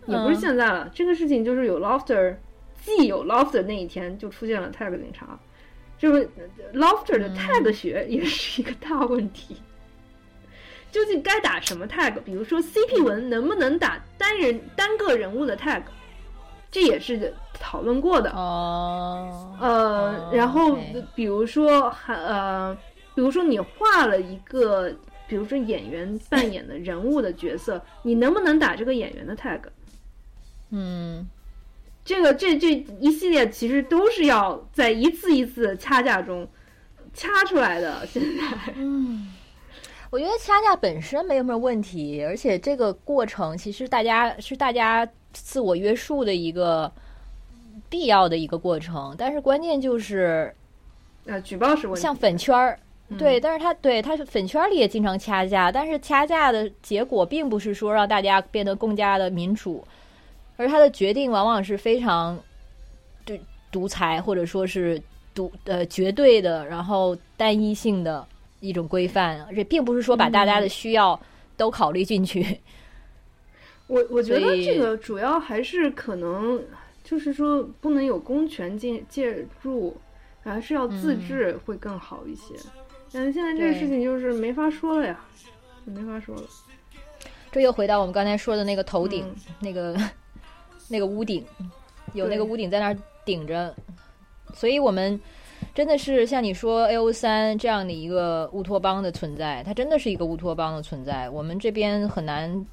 [0.06, 2.36] 也不是现在了，这个事情就是有 lofter，
[2.82, 5.38] 既有 lofter 那一天就出现了 tag 警察。
[5.98, 6.30] 就是
[6.74, 9.56] Lofter 的 tag 学也是一个大问题，
[10.92, 12.14] 究竟该打什么 tag？
[12.26, 15.82] 比如说 CP 文能不能打单人单个人物的 tag？
[16.70, 19.56] 这也是讨论过的哦。
[19.62, 20.78] 呃，然后
[21.16, 22.78] 比如说还呃，
[23.16, 24.92] 比如说你画了一个，
[25.28, 29.62] 比如说演员扮演的人物的角色，你能不能打这个演员的 tag？
[30.72, 31.28] 嗯。
[32.04, 36.48] 这个这这一系列其实都是要在一次一次掐架中
[37.16, 38.06] 掐出来的。
[38.06, 39.34] 现在，嗯，
[40.12, 46.92] 我觉得掐架本身没有什么问题，而且这个过程其实大家是大家自我约束的一个
[47.90, 49.16] 必要的一个过程。
[49.18, 50.54] 但是关键就是，
[51.26, 52.80] 呃，举报是问题，像粉圈儿，
[53.20, 59.86] 对，但是他对他粉圈里也经常掐架，但是掐架的结果并不是说让大家变得更加的民主。
[60.58, 62.40] 而他的决定往往是非常
[63.24, 63.40] 对
[63.72, 65.00] 独裁，或者说是
[65.34, 68.26] 独呃绝对的，然后单一性的
[68.60, 71.20] 一种规范，而且并不是说把大家的需要
[71.56, 72.60] 都考虑进去。
[73.88, 76.60] 我我觉得这个主要还是可能
[77.04, 79.96] 就是说不能有公权进介入，
[80.44, 82.56] 还是要自治会更好一些。
[83.12, 85.20] 但是现在这个事情就是没法说了呀，
[85.86, 86.44] 没法说了。
[87.52, 89.26] 这又回到我们刚才说的那个头顶
[89.60, 89.98] 那个。
[90.88, 91.44] 那个屋顶，
[92.14, 93.74] 有那个屋顶在那儿顶着，
[94.54, 95.20] 所以我们
[95.74, 101.28] 真的是像你说 A O 三这样的一个乌托邦的存在，它真的是一个乌托邦的存在。
[101.32, 102.64] 我们这边很难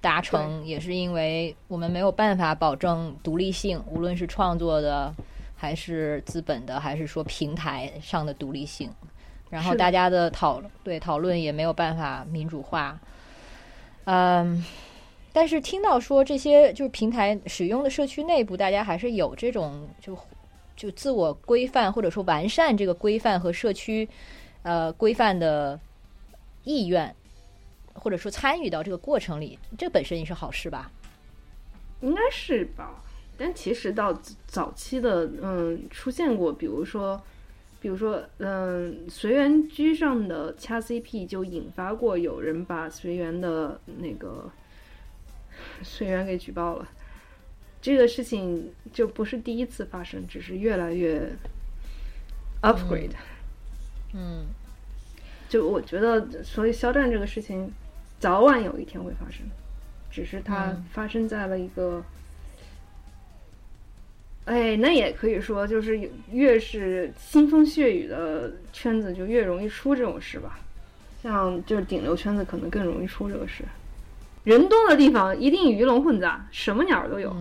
[0.00, 5.14] 达成，也是因为我们没有办法保证独立性，无论是创作的，
[5.54, 8.90] 还是资本的，还是说平台上的独立性。
[9.50, 12.98] 然后大家的讨对讨论也没有办法民主化，
[14.04, 14.64] 嗯。
[15.32, 20.18] 但是听到说这些就是平台使用的社区内部，大家还是有这种就
[20.74, 24.08] 就自我规范或者说完善这个规范和社区
[24.64, 25.78] 呃规范的
[26.64, 27.14] 意愿，
[27.94, 30.90] 或者说参与到这个过程里，这本身也是好事吧？
[32.00, 33.00] 应该是吧？
[33.38, 34.12] 但其实到
[34.48, 37.22] 早期的嗯出现过，比如说
[37.80, 44.50] 比如说嗯随缘居上的掐 CP 就引发过有人把随缘的那个。
[45.82, 46.88] 随缘给举报了，
[47.82, 51.30] 这个事情就不是第一次发生，只是越来越
[52.62, 53.10] upgrade。
[54.14, 54.46] 嗯，
[55.50, 57.70] 就我觉得，所以肖战这个事情
[58.18, 59.44] 早晚有一天会发生，
[60.10, 62.02] 只是它发生在了一个，
[64.50, 70.58] 哎，那也可以说，就是越是腥风血雨的圈子，就越容易出这种事吧。
[71.22, 73.62] 像就是顶流圈子，可能更容易出这个事。
[74.42, 77.32] 人多的地方一定鱼龙混杂，什么鸟都有。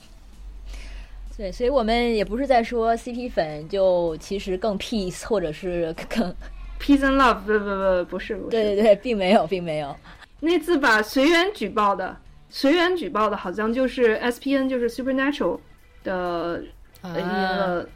[1.34, 6.30] 对，所以我们也不是在说 CP 粉就其实更 peace，或者是更
[6.78, 8.50] peace and love，不不不，不是不是。
[8.50, 9.96] 对对对，并没有，并没有。
[10.40, 12.14] 那次把随缘举报的，
[12.50, 15.58] 随缘举报的好像就是 SPN，就是 Supernatural
[16.06, 16.62] 的
[17.02, 17.86] 一个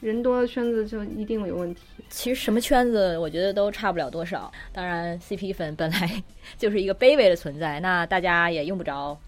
[0.00, 1.80] 人多的圈子就一定有问题。
[2.10, 4.52] 其实什么圈子，我觉得都差不了多少。
[4.72, 6.22] 当然，CP 粉本来
[6.58, 9.18] 就是一个卑微的存在，那大家也用不着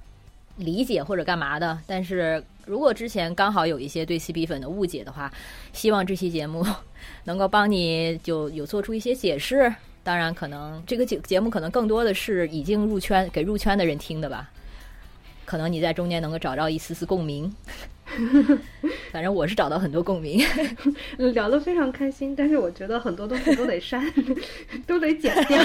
[0.57, 1.79] 理解或者干嘛的。
[1.87, 5.33] 但是如果之前刚好有一些对 CP 粉的误解的话，
[5.73, 6.63] 希望这期节目
[7.25, 9.73] 能够帮你就有做出一些解释。
[10.03, 14.51] 当然，可能这个节节目可能更多的是已经入圈给入圈的人听的吧。
[15.47, 17.51] 可能你在中间能够找到一丝丝共鸣。
[19.11, 20.45] 反正我是找到很多共鸣，
[21.17, 22.35] 聊得非常开心。
[22.37, 24.03] 但是我觉得很多东西都得删，
[24.87, 25.59] 都得剪掉。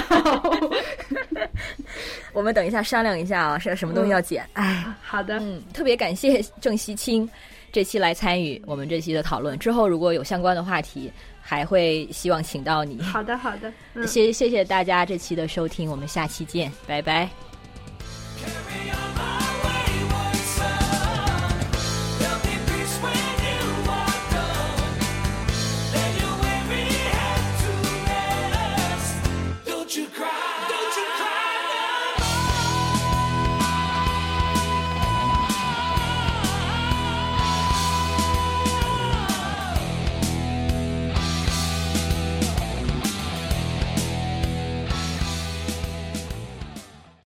[2.32, 4.44] 我们等一下商量一下啊，是什么东西要剪？
[4.54, 7.28] 哎，好的，嗯，特别感谢郑西清
[7.72, 9.58] 这期来参与我们这期的讨论。
[9.58, 11.12] 之后如果有相关的话题，
[11.42, 13.00] 还会希望请到你。
[13.02, 17.28] 好的，好的，谢谢谢大家这期的收听，我们下期见，拜拜。